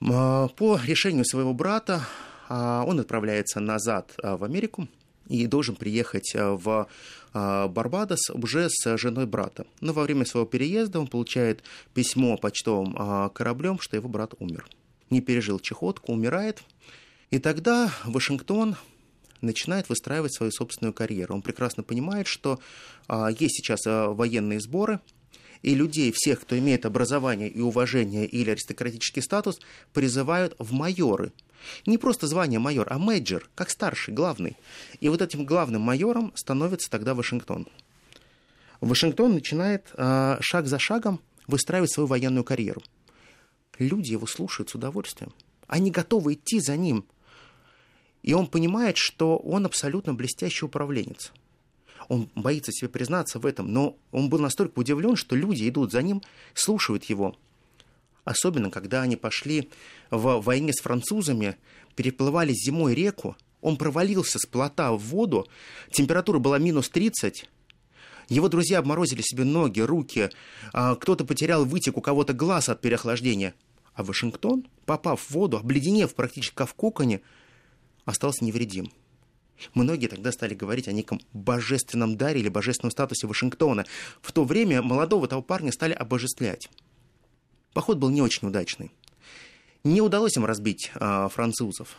А, 0.02 0.48
по 0.48 0.78
решению 0.84 1.24
своего 1.24 1.54
брата 1.54 2.06
а, 2.48 2.84
он 2.86 3.00
отправляется 3.00 3.60
назад 3.60 4.12
а, 4.22 4.36
в 4.36 4.44
Америку 4.44 4.86
и 5.28 5.46
должен 5.46 5.76
приехать 5.76 6.32
в 6.34 6.88
Барбадос 7.32 8.30
уже 8.30 8.68
с 8.70 8.96
женой 8.96 9.26
брата. 9.26 9.66
Но 9.80 9.92
во 9.92 10.02
время 10.02 10.24
своего 10.24 10.46
переезда 10.46 11.00
он 11.00 11.06
получает 11.06 11.62
письмо 11.94 12.36
почтовым 12.36 13.30
кораблем, 13.30 13.78
что 13.78 13.96
его 13.96 14.08
брат 14.08 14.34
умер. 14.38 14.66
Не 15.10 15.20
пережил 15.20 15.60
чехотку, 15.60 16.12
умирает. 16.12 16.62
И 17.30 17.38
тогда 17.38 17.92
Вашингтон 18.04 18.76
начинает 19.40 19.88
выстраивать 19.88 20.34
свою 20.34 20.50
собственную 20.50 20.92
карьеру. 20.92 21.34
Он 21.34 21.42
прекрасно 21.42 21.82
понимает, 21.82 22.26
что 22.26 22.58
есть 23.38 23.56
сейчас 23.56 23.80
военные 23.84 24.60
сборы– 24.60 25.00
и 25.62 25.74
людей, 25.74 26.12
всех, 26.14 26.40
кто 26.40 26.58
имеет 26.58 26.86
образование 26.86 27.48
и 27.48 27.60
уважение 27.60 28.26
или 28.26 28.50
аристократический 28.50 29.22
статус, 29.22 29.58
призывают 29.92 30.54
в 30.58 30.72
майоры. 30.72 31.32
Не 31.86 31.98
просто 31.98 32.26
звание 32.26 32.58
майор, 32.58 32.86
а 32.90 32.98
major, 32.98 33.48
как 33.54 33.70
старший, 33.70 34.14
главный. 34.14 34.56
И 35.00 35.08
вот 35.08 35.22
этим 35.22 35.44
главным 35.44 35.82
майором 35.82 36.32
становится 36.34 36.90
тогда 36.90 37.14
Вашингтон. 37.14 37.66
Вашингтон 38.80 39.34
начинает 39.34 39.90
э, 39.94 40.36
шаг 40.40 40.66
за 40.66 40.78
шагом 40.78 41.20
выстраивать 41.46 41.92
свою 41.92 42.06
военную 42.06 42.44
карьеру. 42.44 42.82
Люди 43.78 44.12
его 44.12 44.26
слушают 44.26 44.70
с 44.70 44.74
удовольствием. 44.74 45.32
Они 45.66 45.90
готовы 45.90 46.34
идти 46.34 46.60
за 46.60 46.76
ним. 46.76 47.04
И 48.22 48.34
он 48.34 48.46
понимает, 48.46 48.96
что 48.96 49.36
он 49.36 49.66
абсолютно 49.66 50.14
блестящий 50.14 50.64
управленец. 50.64 51.32
Он 52.08 52.28
боится 52.34 52.72
себе 52.72 52.88
признаться 52.88 53.38
в 53.38 53.46
этом, 53.46 53.72
но 53.72 53.96
он 54.12 54.28
был 54.28 54.38
настолько 54.38 54.78
удивлен, 54.78 55.14
что 55.14 55.36
люди 55.36 55.68
идут 55.68 55.92
за 55.92 56.02
ним, 56.02 56.22
слушают 56.54 57.04
его. 57.04 57.36
Особенно, 58.28 58.70
когда 58.70 59.00
они 59.00 59.16
пошли 59.16 59.70
в 60.10 60.42
войне 60.42 60.74
с 60.74 60.82
французами, 60.82 61.56
переплывали 61.96 62.52
зимой 62.52 62.94
реку, 62.94 63.38
он 63.62 63.78
провалился 63.78 64.38
с 64.38 64.44
плота 64.44 64.92
в 64.92 64.98
воду, 64.98 65.48
температура 65.90 66.38
была 66.38 66.58
минус 66.58 66.90
30, 66.90 67.48
его 68.28 68.50
друзья 68.50 68.80
обморозили 68.80 69.22
себе 69.22 69.44
ноги, 69.44 69.80
руки, 69.80 70.28
а 70.74 70.96
кто-то 70.96 71.24
потерял 71.24 71.64
вытек 71.64 71.96
у 71.96 72.02
кого-то 72.02 72.34
глаз 72.34 72.68
от 72.68 72.82
переохлаждения. 72.82 73.54
А 73.94 74.04
Вашингтон, 74.04 74.66
попав 74.84 75.22
в 75.22 75.30
воду, 75.30 75.56
обледенев 75.56 76.14
практически 76.14 76.66
в 76.66 76.74
коконе, 76.74 77.22
остался 78.04 78.44
невредим. 78.44 78.92
Многие 79.72 80.08
тогда 80.08 80.32
стали 80.32 80.52
говорить 80.52 80.86
о 80.86 80.92
неком 80.92 81.22
божественном 81.32 82.18
даре 82.18 82.40
или 82.40 82.50
божественном 82.50 82.90
статусе 82.90 83.26
Вашингтона. 83.26 83.86
В 84.20 84.32
то 84.32 84.44
время 84.44 84.82
молодого 84.82 85.26
того 85.28 85.40
парня 85.40 85.72
стали 85.72 85.94
обожествлять. 85.94 86.68
Поход 87.72 87.98
был 87.98 88.10
не 88.10 88.22
очень 88.22 88.48
удачный. 88.48 88.90
Не 89.84 90.00
удалось 90.00 90.36
им 90.36 90.44
разбить 90.44 90.90
а, 90.94 91.28
французов. 91.28 91.96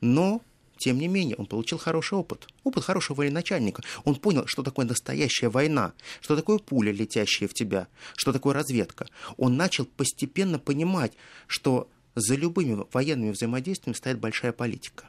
Но 0.00 0.42
тем 0.82 0.98
не 0.98 1.06
менее, 1.06 1.36
он 1.36 1.46
получил 1.46 1.78
хороший 1.78 2.18
опыт. 2.18 2.48
Опыт 2.64 2.82
хорошего 2.82 3.18
военачальника. 3.18 3.82
Он 4.04 4.16
понял, 4.16 4.46
что 4.46 4.64
такое 4.64 4.84
настоящая 4.84 5.48
война, 5.48 5.92
что 6.20 6.34
такое 6.34 6.58
пуля, 6.58 6.90
летящая 6.90 7.48
в 7.48 7.54
тебя, 7.54 7.86
что 8.16 8.32
такое 8.32 8.52
разведка. 8.52 9.08
Он 9.36 9.56
начал 9.56 9.84
постепенно 9.84 10.58
понимать, 10.58 11.12
что 11.46 11.88
за 12.14 12.34
любыми 12.34 12.84
военными 12.92 13.30
взаимодействиями 13.30 13.96
стоит 13.96 14.18
большая 14.18 14.52
политика. 14.52 15.08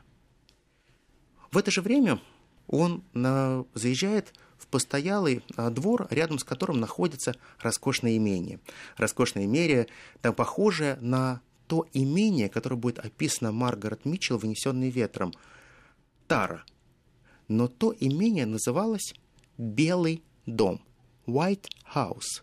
В 1.51 1.57
это 1.57 1.71
же 1.71 1.81
время 1.81 2.19
он 2.67 3.03
на, 3.13 3.65
заезжает 3.73 4.33
постоялый 4.73 5.43
а, 5.55 5.69
двор, 5.69 6.07
рядом 6.09 6.39
с 6.39 6.43
которым 6.43 6.79
находится 6.79 7.35
роскошное 7.59 8.17
имение. 8.17 8.59
Роскошное 8.97 9.45
имение, 9.45 9.85
там 10.21 10.33
похожее 10.33 10.97
на 10.99 11.41
то 11.67 11.85
имение, 11.93 12.49
которое 12.49 12.77
будет 12.77 12.97
описано 12.97 13.51
Маргарет 13.51 14.03
Митчелл, 14.03 14.39
вынесенный 14.39 14.89
ветром– 14.89 15.31
Тара. 16.27 16.65
Но 17.47 17.67
то 17.67 17.93
имение 17.99 18.47
называлось 18.47 19.13
Белый 19.59 20.23
дом, 20.47 20.81
White 21.27 21.67
House. 21.93 22.41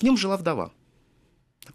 В 0.00 0.02
нем 0.02 0.16
жила 0.16 0.36
вдова. 0.36 0.72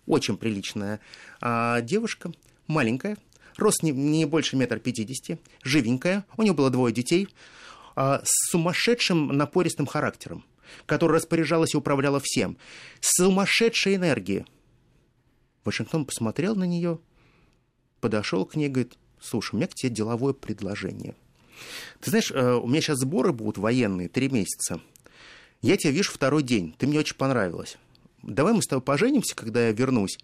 Очень 0.06 0.36
приличная 0.36 1.00
а, 1.40 1.80
девушка, 1.80 2.34
маленькая, 2.68 3.18
рост 3.56 3.84
не, 3.84 3.92
не 3.92 4.26
больше 4.26 4.58
метра 4.58 4.80
пятидесяти, 4.80 5.40
живенькая, 5.64 6.26
у 6.36 6.44
нее 6.44 6.52
было 6.52 6.70
двое 6.70 6.94
детей, 6.94 7.30
с 7.96 8.52
сумасшедшим 8.52 9.30
напористым 9.30 9.86
характером, 9.86 10.46
который 10.86 11.14
распоряжалась 11.14 11.74
и 11.74 11.78
управляла 11.78 12.20
всем, 12.24 12.58
с 13.00 13.24
сумасшедшей 13.24 13.96
энергией. 13.96 14.46
Вашингтон 15.64 16.06
посмотрел 16.06 16.56
на 16.56 16.66
нее, 16.66 17.00
подошел 18.02 18.46
к 18.46 18.56
ней 18.56 18.68
и 18.68 18.70
говорит, 18.70 18.98
слушай, 19.20 19.56
у 19.56 19.58
меня 19.58 19.68
к 19.68 19.74
тебе 19.74 19.90
деловое 19.90 20.34
предложение. 20.34 21.16
Ты 22.02 22.10
знаешь, 22.10 22.32
э, 22.32 22.54
у 22.54 22.68
меня 22.68 22.82
сейчас 22.82 23.00
сборы 23.00 23.32
будут 23.34 23.58
военные, 23.58 24.10
три 24.10 24.30
месяца. 24.30 24.82
Я 25.62 25.78
тебя 25.78 25.92
вижу 25.92 26.12
второй 26.12 26.44
день, 26.44 26.76
ты 26.78 26.86
мне 26.86 27.00
очень 27.00 27.16
понравилась. 27.16 27.78
Давай 28.22 28.54
мы 28.54 28.62
с 28.62 28.68
тобой 28.68 28.84
поженимся, 28.84 29.36
когда 29.36 29.68
я 29.68 29.72
вернусь. 29.72 30.18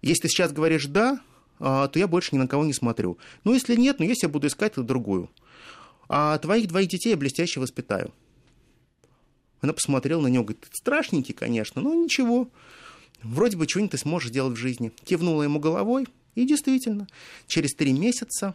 Если 0.00 0.22
ты 0.22 0.28
сейчас 0.28 0.52
говоришь 0.52 0.86
«да», 0.86 1.20
а, 1.58 1.86
то 1.88 1.98
я 1.98 2.08
больше 2.08 2.34
ни 2.34 2.38
на 2.38 2.48
кого 2.48 2.64
не 2.64 2.72
смотрю. 2.72 3.18
Ну, 3.44 3.54
если 3.54 3.76
нет, 3.76 4.00
ну, 4.00 4.06
я 4.06 4.28
буду 4.28 4.48
искать 4.48 4.74
другую. 4.74 5.30
А 6.14 6.36
твоих 6.36 6.68
двоих 6.68 6.90
детей 6.90 7.08
я 7.08 7.16
блестяще 7.16 7.58
воспитаю. 7.58 8.12
Она 9.62 9.72
посмотрела 9.72 10.20
на 10.20 10.26
него, 10.26 10.44
говорит, 10.44 10.68
страшненький, 10.70 11.32
конечно, 11.32 11.80
но 11.80 11.94
ничего. 11.94 12.50
Вроде 13.22 13.56
бы 13.56 13.66
что-нибудь 13.66 13.92
ты 13.92 13.96
сможешь 13.96 14.28
сделать 14.28 14.52
в 14.52 14.60
жизни. 14.60 14.92
Кивнула 15.04 15.44
ему 15.44 15.58
головой, 15.58 16.06
и 16.34 16.46
действительно, 16.46 17.08
через 17.46 17.72
три 17.72 17.94
месяца 17.94 18.54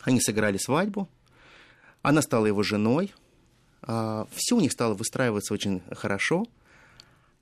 они 0.00 0.18
сыграли 0.18 0.56
свадьбу, 0.56 1.10
она 2.00 2.22
стала 2.22 2.46
его 2.46 2.62
женой, 2.62 3.12
а, 3.82 4.26
все 4.34 4.56
у 4.56 4.60
них 4.60 4.72
стало 4.72 4.94
выстраиваться 4.94 5.52
очень 5.52 5.82
хорошо, 5.92 6.46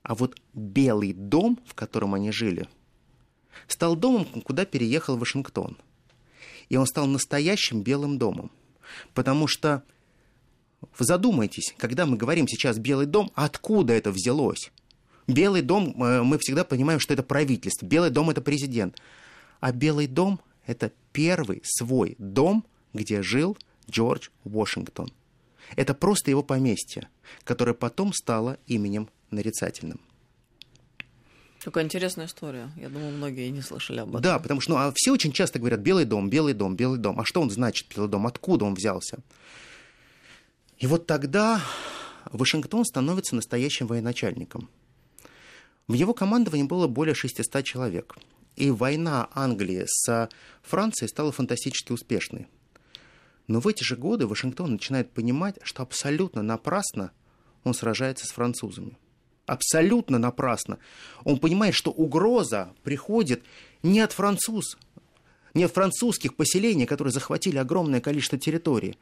а 0.03 0.13
вот 0.13 0.35
белый 0.53 1.13
дом, 1.13 1.57
в 1.65 1.73
котором 1.73 2.15
они 2.15 2.33
жили, 2.33 2.67
стал 3.69 3.95
домом, 3.95 4.25
куда 4.43 4.65
переехал 4.65 5.15
Вашингтон. 5.15 5.77
И 6.67 6.75
он 6.75 6.85
стал 6.85 7.07
настоящим 7.07 7.81
белым 7.81 8.17
домом. 8.17 8.51
Потому 9.13 9.47
что, 9.47 9.83
задумайтесь, 10.97 11.73
когда 11.77 12.05
мы 12.05 12.17
говорим 12.17 12.47
сейчас 12.47 12.77
«белый 12.77 13.05
дом», 13.05 13.31
откуда 13.35 13.93
это 13.93 14.11
взялось? 14.11 14.71
Белый 15.27 15.61
дом, 15.61 16.01
э, 16.03 16.21
мы 16.21 16.37
всегда 16.37 16.63
понимаем, 16.63 16.99
что 16.99 17.13
это 17.13 17.23
правительство. 17.23 17.85
Белый 17.85 18.11
дом– 18.11 18.29
это 18.31 18.41
президент. 18.41 18.97
А 19.59 19.71
Белый 19.71 20.07
дом– 20.07 20.39
это 20.65 20.91
первый 21.11 21.61
свой 21.63 22.15
дом, 22.19 22.65
где 22.93 23.21
жил 23.21 23.57
Джордж 23.89 24.29
Вашингтон. 24.43 25.11
Это 25.75 25.93
просто 25.93 26.29
его 26.29 26.43
поместье, 26.43 27.09
которое 27.43 27.73
потом 27.73 28.13
стало 28.13 28.57
именем 28.67 29.09
нарицательным. 29.31 29.99
Какая 31.65 31.83
интересная 31.83 32.27
история. 32.27 32.71
Я 32.77 32.87
думаю, 32.87 33.11
многие 33.11 33.49
не 33.49 33.61
слышали 33.61 33.99
об 33.99 34.09
этом. 34.09 34.21
Да, 34.21 34.39
потому 34.39 34.61
что 34.61 34.71
ну, 34.71 34.77
а 34.77 34.93
все 34.95 35.11
очень 35.11 35.33
часто 35.33 35.59
говорят 35.59 35.81
«белый 35.81 36.05
дом», 36.05 36.29
«белый 36.29 36.53
дом», 36.53 36.75
«белый 36.75 36.99
дом». 36.99 37.19
А 37.19 37.25
что 37.25 37.41
он 37.41 37.49
значит, 37.49 37.87
«белый 37.93 38.09
дом»? 38.09 38.27
Откуда 38.27 38.65
он 38.65 38.75
взялся? 38.75 39.19
И 40.77 40.87
вот 40.87 41.07
тогда 41.07 41.61
Вашингтон 42.31 42.85
становится 42.85 43.35
настоящим 43.35 43.87
военачальником. 43.87 44.69
В 45.87 45.93
его 45.93 46.13
командовании 46.13 46.63
было 46.63 46.87
более 46.87 47.15
600 47.15 47.63
человек– 47.65 48.15
и 48.55 48.71
война 48.71 49.29
Англии 49.33 49.85
с 49.85 50.29
Францией 50.61 51.09
стала 51.09 51.31
фантастически 51.31 51.91
успешной. 51.91 52.47
Но 53.47 53.59
в 53.59 53.67
эти 53.67 53.83
же 53.83 53.95
годы 53.95 54.27
Вашингтон 54.27 54.71
начинает 54.73 55.11
понимать, 55.11 55.59
что 55.63 55.83
абсолютно 55.83 56.41
напрасно 56.41 57.11
он 57.63 57.73
сражается 57.73 58.25
с 58.25 58.31
французами. 58.31 58.97
Абсолютно 59.45 60.17
напрасно. 60.17 60.79
Он 61.23 61.37
понимает, 61.37 61.75
что 61.75 61.91
угроза 61.91 62.73
приходит 62.83 63.43
не 63.83 63.99
от 63.99 64.11
француз, 64.11 64.77
не 65.53 65.63
от 65.63 65.71
французских 65.71 66.35
поселений, 66.35 66.85
которые 66.85 67.11
захватили 67.11 67.57
огромное 67.57 68.01
количество 68.01 68.39
территории, 68.39 68.97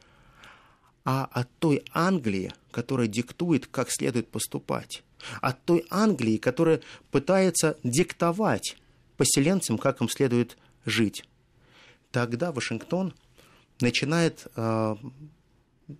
а 1.04 1.28
от 1.32 1.48
той 1.58 1.82
Англии, 1.92 2.52
которая 2.70 3.06
диктует, 3.06 3.66
как 3.66 3.90
следует 3.90 4.28
поступать. 4.28 5.02
От 5.40 5.62
той 5.64 5.86
Англии, 5.90 6.36
которая 6.36 6.80
пытается 7.10 7.78
диктовать 7.82 8.76
поселенцам, 9.16 9.78
как 9.78 10.02
им 10.02 10.08
следует 10.08 10.58
жить. 10.84 11.24
Тогда 12.10 12.52
Вашингтон 12.52 13.14
начинает 13.80 14.46
э, 14.56 14.96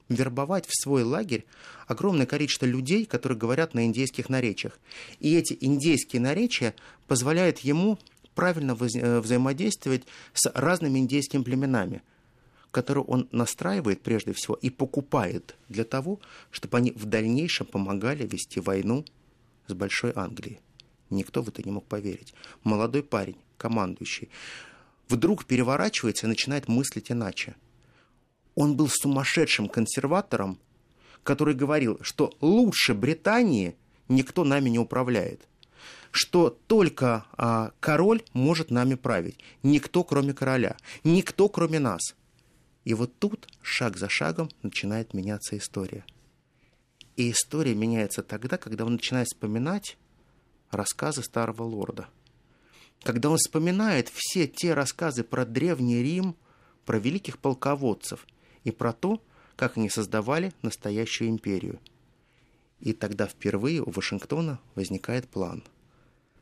вербовать 0.08 0.66
в 0.66 0.74
свой 0.74 1.02
лагерь 1.02 1.44
огромное 1.86 2.26
количество 2.26 2.66
людей, 2.66 3.04
которые 3.04 3.38
говорят 3.38 3.74
на 3.74 3.86
индейских 3.86 4.28
наречиях. 4.28 4.78
И 5.20 5.34
эти 5.34 5.56
индейские 5.60 6.22
наречия 6.22 6.74
позволяют 7.06 7.60
ему 7.60 7.98
правильно 8.34 8.72
э, 8.72 9.20
взаимодействовать 9.20 10.04
с 10.32 10.50
разными 10.54 10.98
индейскими 10.98 11.42
племенами, 11.42 12.02
которые 12.70 13.04
он 13.04 13.28
настраивает 13.30 14.00
прежде 14.00 14.32
всего 14.32 14.54
и 14.54 14.70
покупает 14.70 15.56
для 15.68 15.84
того, 15.84 16.20
чтобы 16.50 16.78
они 16.78 16.90
в 16.92 17.04
дальнейшем 17.04 17.66
помогали 17.66 18.26
вести 18.26 18.60
войну 18.60 19.04
с 19.66 19.74
Большой 19.74 20.12
Англией. 20.14 20.60
Никто 21.10 21.42
в 21.42 21.48
это 21.48 21.62
не 21.62 21.70
мог 21.70 21.84
поверить. 21.84 22.34
Молодой 22.64 23.02
парень, 23.02 23.36
командующий, 23.56 24.30
вдруг 25.08 25.44
переворачивается 25.44 26.26
и 26.26 26.28
начинает 26.28 26.68
мыслить 26.68 27.12
иначе. 27.12 27.54
Он 28.54 28.76
был 28.76 28.88
сумасшедшим 28.88 29.68
консерватором, 29.68 30.58
который 31.22 31.54
говорил, 31.54 31.98
что 32.02 32.32
лучше 32.40 32.94
Британии 32.94 33.76
никто 34.08 34.44
нами 34.44 34.68
не 34.68 34.78
управляет, 34.78 35.48
что 36.10 36.50
только 36.50 37.26
а, 37.36 37.72
король 37.80 38.22
может 38.32 38.70
нами 38.70 38.94
править, 38.94 39.38
никто 39.62 40.04
кроме 40.04 40.34
короля, 40.34 40.76
никто 41.02 41.48
кроме 41.48 41.80
нас. 41.80 42.14
И 42.84 42.94
вот 42.94 43.18
тут 43.18 43.48
шаг 43.62 43.96
за 43.96 44.08
шагом 44.08 44.50
начинает 44.62 45.14
меняться 45.14 45.56
история. 45.56 46.04
И 47.16 47.30
история 47.30 47.74
меняется 47.74 48.22
тогда, 48.22 48.58
когда 48.58 48.84
он 48.84 48.92
начинает 48.94 49.28
вспоминать 49.28 49.96
рассказы 50.70 51.22
старого 51.22 51.62
лорда. 51.62 52.08
когда 53.02 53.28
он 53.28 53.36
вспоминает 53.36 54.08
все 54.08 54.46
те 54.46 54.72
рассказы 54.72 55.24
про 55.24 55.44
Древний 55.44 56.02
Рим, 56.02 56.36
про 56.86 56.98
великих 56.98 57.38
полководцев 57.38 58.26
и 58.64 58.70
про 58.70 58.92
то, 58.92 59.22
как 59.56 59.76
они 59.76 59.88
создавали 59.88 60.52
настоящую 60.62 61.30
империю. 61.30 61.78
И 62.80 62.92
тогда 62.92 63.26
впервые 63.26 63.82
у 63.82 63.90
Вашингтона 63.90 64.58
возникает 64.74 65.28
план. 65.28 65.62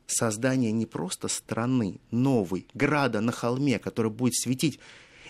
Создание 0.06 0.72
не 0.72 0.86
просто 0.86 1.28
страны, 1.28 2.00
новой, 2.10 2.66
града 2.74 3.20
на 3.20 3.32
холме, 3.32 3.78
который 3.78 4.10
будет 4.10 4.34
светить 4.34 4.78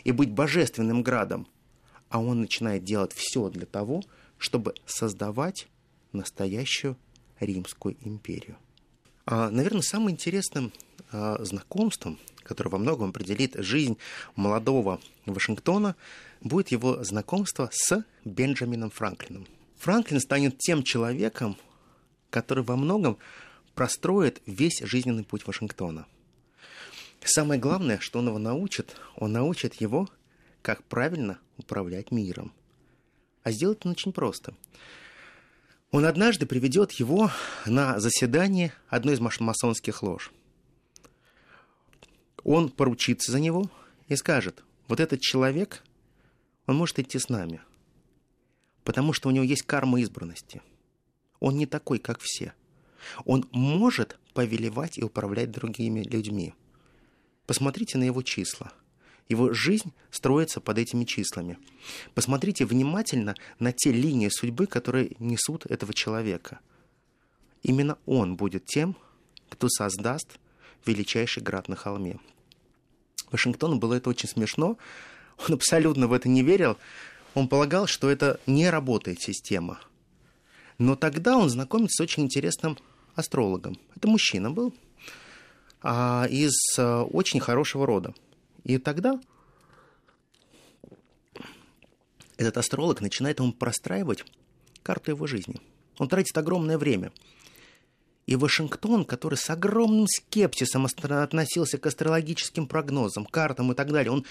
и 0.04 0.12
быть 0.12 0.30
божественным 0.30 1.02
градом, 1.02 1.46
а 2.08 2.20
он 2.20 2.40
начинает 2.40 2.84
делать 2.84 3.12
все 3.12 3.48
для 3.50 3.66
того, 3.66 4.02
чтобы 4.38 4.74
создавать 4.86 5.68
настоящую 6.12 6.96
Римскую 7.40 7.96
империю. 8.00 8.56
А, 9.24 9.50
наверное, 9.50 9.82
самым 9.82 10.10
интересным 10.10 10.72
а, 11.10 11.42
знакомством, 11.44 12.18
которое 12.44 12.70
во 12.70 12.78
многом 12.78 13.10
определит 13.10 13.54
жизнь 13.56 13.98
молодого 14.36 15.00
Вашингтона, 15.26 15.96
будет 16.40 16.68
его 16.68 17.02
знакомство 17.04 17.70
с 17.72 18.04
Бенджамином 18.24 18.90
Франклином. 18.90 19.46
Франклин 19.78 20.20
станет 20.20 20.58
тем 20.58 20.82
человеком, 20.82 21.56
который 22.30 22.64
во 22.64 22.76
многом 22.76 23.18
простроит 23.74 24.40
весь 24.46 24.80
жизненный 24.80 25.24
путь 25.24 25.46
Вашингтона. 25.46 26.06
Самое 27.24 27.60
главное, 27.60 27.98
что 28.00 28.18
он 28.18 28.28
его 28.28 28.38
научит, 28.38 28.96
он 29.16 29.32
научит 29.32 29.74
его, 29.74 30.08
как 30.62 30.82
правильно 30.84 31.38
управлять 31.56 32.10
миром. 32.10 32.52
А 33.42 33.50
сделать 33.50 33.84
он 33.84 33.92
очень 33.92 34.12
просто. 34.12 34.54
Он 35.90 36.04
однажды 36.04 36.46
приведет 36.46 36.92
его 36.92 37.30
на 37.66 38.00
заседание 38.00 38.72
одной 38.88 39.14
из 39.14 39.20
масонских 39.20 40.02
лож. 40.02 40.32
Он 42.44 42.68
поручится 42.68 43.32
за 43.32 43.40
него 43.40 43.70
и 44.08 44.16
скажет, 44.16 44.64
вот 44.88 45.00
этот 45.00 45.20
человек, 45.20 45.82
он 46.66 46.76
может 46.76 46.98
идти 46.98 47.18
с 47.18 47.28
нами, 47.28 47.60
потому 48.84 49.12
что 49.12 49.28
у 49.28 49.32
него 49.32 49.44
есть 49.44 49.62
карма 49.62 50.00
избранности. 50.00 50.62
Он 51.40 51.56
не 51.56 51.66
такой, 51.66 51.98
как 51.98 52.20
все. 52.20 52.54
Он 53.24 53.48
может 53.52 54.18
повелевать 54.32 54.98
и 54.98 55.04
управлять 55.04 55.50
другими 55.50 56.02
людьми. 56.02 56.54
Посмотрите 57.46 57.98
на 57.98 58.04
его 58.04 58.22
числа– 58.22 58.72
его 59.28 59.52
жизнь 59.52 59.92
строится 60.10 60.60
под 60.60 60.78
этими 60.78 61.04
числами. 61.04 61.58
Посмотрите 62.14 62.64
внимательно 62.64 63.34
на 63.58 63.72
те 63.72 63.90
линии 63.92 64.28
судьбы, 64.28 64.66
которые 64.66 65.12
несут 65.18 65.66
этого 65.66 65.94
человека. 65.94 66.60
Именно 67.62 67.98
он 68.06 68.36
будет 68.36 68.66
тем, 68.66 68.96
кто 69.48 69.68
создаст 69.68 70.38
величайший 70.86 71.42
град 71.42 71.68
на 71.68 71.76
холме. 71.76 72.18
Вашингтону 73.30 73.76
было 73.76 73.94
это 73.94 74.10
очень 74.10 74.28
смешно. 74.28 74.76
Он 75.48 75.54
абсолютно 75.54 76.06
в 76.06 76.12
это 76.12 76.28
не 76.28 76.42
верил. 76.42 76.76
Он 77.34 77.48
полагал, 77.48 77.86
что 77.86 78.10
это 78.10 78.40
не 78.46 78.68
работает 78.68 79.20
система. 79.20 79.80
Но 80.78 80.96
тогда 80.96 81.36
он 81.36 81.48
знакомится 81.48 82.02
с 82.02 82.04
очень 82.04 82.24
интересным 82.24 82.76
астрологом. 83.14 83.78
Это 83.96 84.08
мужчина 84.08 84.50
был 84.50 84.74
а, 85.80 86.26
из 86.30 86.52
а, 86.78 87.04
очень 87.04 87.40
хорошего 87.40 87.86
рода. 87.86 88.14
И 88.64 88.78
тогда 88.78 89.20
этот 92.36 92.58
астролог 92.58 93.00
начинает 93.00 93.38
ему 93.38 93.52
простраивать 93.52 94.24
карту 94.82 95.12
его 95.12 95.26
жизни. 95.26 95.60
Он 95.98 96.08
тратит 96.08 96.36
огромное 96.36 96.78
время. 96.78 97.12
И 98.26 98.36
Вашингтон, 98.36 99.04
который 99.04 99.34
с 99.34 99.50
огромным 99.50 100.06
скепсисом 100.06 100.86
относился 100.86 101.78
к 101.78 101.86
астрологическим 101.86 102.66
прогнозам, 102.66 103.26
картам 103.26 103.72
и 103.72 103.74
так 103.74 103.90
далее, 103.90 104.12
он 104.12 104.24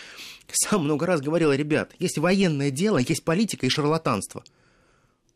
сам 0.49 0.86
много 0.86 1.06
раз 1.06 1.21
говорил, 1.21 1.51
ребят, 1.51 1.93
есть 1.99 2.17
военное 2.17 2.71
дело, 2.71 2.99
есть 2.99 3.23
политика 3.23 3.65
и 3.65 3.69
шарлатанство. 3.69 4.43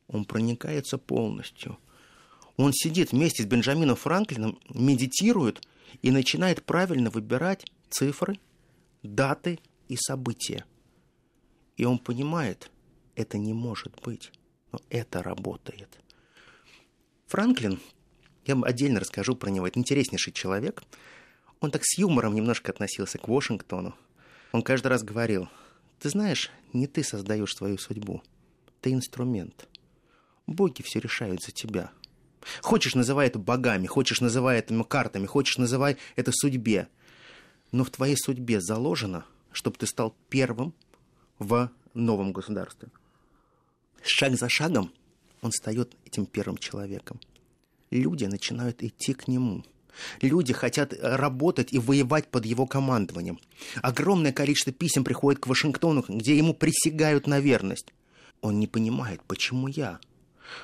Он 0.08 0.24
проникается 0.24 0.98
полностью. 0.98 1.78
Он 2.56 2.72
сидит 2.74 3.12
вместе 3.12 3.44
с 3.44 3.46
Бенджамином 3.46 3.98
Франклином, 3.98 4.58
медитирует 4.70 5.62
и 6.02 6.12
начинает 6.12 6.64
правильно 6.64 7.10
выбирать 7.10 7.66
цифры, 7.90 8.40
даты 9.04 9.60
и 9.90 9.98
события. 9.98 10.66
И 11.76 11.84
он 11.84 12.00
понимает, 12.00 12.72
это 13.16 13.38
не 13.38 13.54
может 13.54 14.00
быть, 14.02 14.32
но 14.72 14.80
это 14.90 15.22
работает. 15.22 15.90
Франклин, 17.28 17.80
я 18.46 18.56
вам 18.56 18.64
отдельно 18.64 19.00
расскажу 19.00 19.36
про 19.36 19.50
него, 19.50 19.68
это 19.68 19.80
интереснейший 19.80 20.34
человек. 20.34 20.84
Он 21.60 21.72
так 21.72 21.84
с 21.84 21.98
юмором 21.98 22.36
немножко 22.36 22.72
относился 22.72 23.18
к 23.18 23.28
Вашингтону. 23.28 23.96
Он 24.52 24.62
каждый 24.62 24.88
раз 24.88 25.04
говорил, 25.04 25.50
ты 26.00 26.10
знаешь, 26.10 26.52
не 26.74 26.88
ты 26.88 27.04
создаешь 27.04 27.56
свою 27.56 27.78
судьбу, 27.78 28.22
ты 28.82 28.94
инструмент. 28.94 29.68
Боги 30.48 30.82
все 30.82 31.00
решают 31.00 31.42
за 31.42 31.52
тебя. 31.52 31.92
Хочешь, 32.62 32.94
называй 32.94 33.28
это 33.28 33.40
богами, 33.40 33.88
хочешь, 33.88 34.22
называй 34.22 34.60
это 34.60 34.84
картами, 34.84 35.26
хочешь, 35.26 35.58
называй 35.58 35.98
это 36.16 36.32
судьбе– 36.32 36.88
но 37.76 37.84
в 37.84 37.90
твоей 37.90 38.16
судьбе 38.16 38.62
заложено, 38.62 39.26
чтобы 39.52 39.78
ты 39.78 39.86
стал 39.86 40.16
первым 40.30 40.74
в 41.40 41.70
новом 41.94 42.32
государстве. 42.32 42.88
Шаг 44.02 44.36
за 44.36 44.48
шагом 44.48 44.94
он 45.42 45.52
стает 45.52 45.94
этим 46.06 46.26
первым 46.26 46.58
человеком. 46.58 47.20
Люди 47.96 48.26
начинают 48.26 48.84
идти 48.84 49.14
к 49.14 49.28
нему. 49.28 49.64
Люди 50.22 50.54
хотят 50.54 50.94
работать 51.02 51.74
и 51.74 51.80
воевать 51.80 52.28
под 52.30 52.46
его 52.46 52.68
командованием. 52.68 53.40
Огромное 53.82 54.34
количество 54.34 54.74
писем 54.74 55.04
приходит 55.04 55.40
к 55.42 55.48
Вашингтону, 55.48 56.04
где 56.08 56.38
ему 56.38 56.54
присягают 56.54 57.28
на 57.28 57.40
верность. 57.40 57.94
Он 58.42 58.60
не 58.60 58.68
понимает, 58.68 59.22
почему 59.26 59.68
я? 59.68 60.00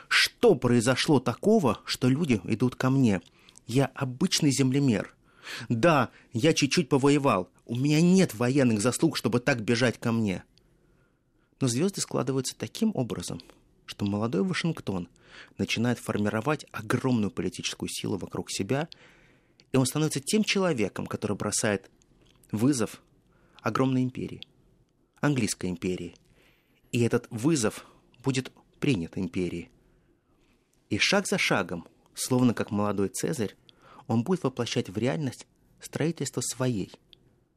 Что 0.09 0.55
произошло 0.55 1.19
такого, 1.19 1.79
что 1.85 2.09
люди 2.09 2.41
идут 2.43 2.75
ко 2.75 2.89
мне? 2.89 3.21
Я 3.67 3.85
обычный 3.95 4.51
землемер– 4.51 5.15
да, 5.69 6.09
я 6.33 6.53
чуть-чуть 6.53 6.89
повоевал. 6.89 7.49
У 7.65 7.75
меня 7.75 8.01
нет 8.01 8.33
военных 8.33 8.81
заслуг, 8.81 9.17
чтобы 9.17 9.39
так 9.39 9.61
бежать 9.61 9.99
ко 9.99 10.11
мне. 10.11 10.43
Но 11.59 11.67
звезды 11.67 12.01
складываются 12.01 12.55
таким 12.57 12.91
образом, 12.95 13.39
что 13.91 14.05
молодой 14.05 14.43
Вашингтон 14.43 15.09
начинает 15.57 15.99
формировать 15.99 16.65
огромную 16.71 17.29
политическую 17.29 17.89
силу 17.89 18.17
вокруг 18.17 18.49
себя, 18.49 18.87
и 19.73 19.77
он 19.77 19.85
становится 19.85 20.21
тем 20.21 20.45
человеком, 20.45 21.05
который 21.05 21.35
бросает 21.35 21.91
вызов 22.53 23.01
огромной 23.61 24.03
империи, 24.03 24.41
английской 25.19 25.69
империи. 25.69 26.15
И 26.93 27.01
этот 27.01 27.27
вызов 27.29 27.85
будет 28.23 28.53
принят 28.79 29.17
империей. 29.17 29.69
И 30.89 30.97
шаг 30.97 31.27
за 31.27 31.37
шагом, 31.37 31.85
словно 32.13 32.53
как 32.53 32.71
молодой 32.71 33.09
Цезарь, 33.09 33.55
он 34.07 34.23
будет 34.23 34.43
воплощать 34.43 34.89
в 34.89 34.97
реальность 34.97 35.47
строительство 35.81 36.39
своей, 36.39 36.93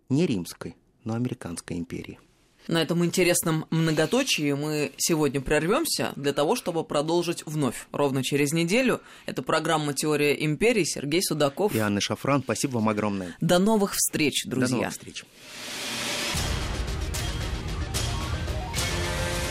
не 0.08 0.26
римской, 0.26 0.74
но 1.04 1.14
американской 1.14 1.78
империи. 1.78 2.18
На 2.66 2.80
этом 2.80 3.04
интересном 3.04 3.66
многоточии 3.70 4.52
мы 4.52 4.92
сегодня 4.96 5.40
прервемся 5.40 6.12
для 6.16 6.32
того, 6.32 6.56
чтобы 6.56 6.84
продолжить 6.84 7.42
вновь, 7.46 7.86
ровно 7.92 8.22
через 8.22 8.52
неделю. 8.52 9.00
Это 9.26 9.42
программа 9.42 9.92
«Теория 9.92 10.32
империи». 10.44 10.84
Сергей 10.84 11.22
Судаков. 11.22 11.74
И 11.74 11.78
Анна 11.78 12.00
Шафран. 12.00 12.42
Спасибо 12.42 12.76
вам 12.76 12.88
огромное. 12.88 13.36
До 13.40 13.58
новых 13.58 13.94
встреч, 13.94 14.44
друзья. 14.46 14.68
До 14.68 14.74
новых 14.76 14.92
встреч. 14.92 15.24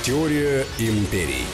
Теория 0.03 0.65
империй. 0.79 1.45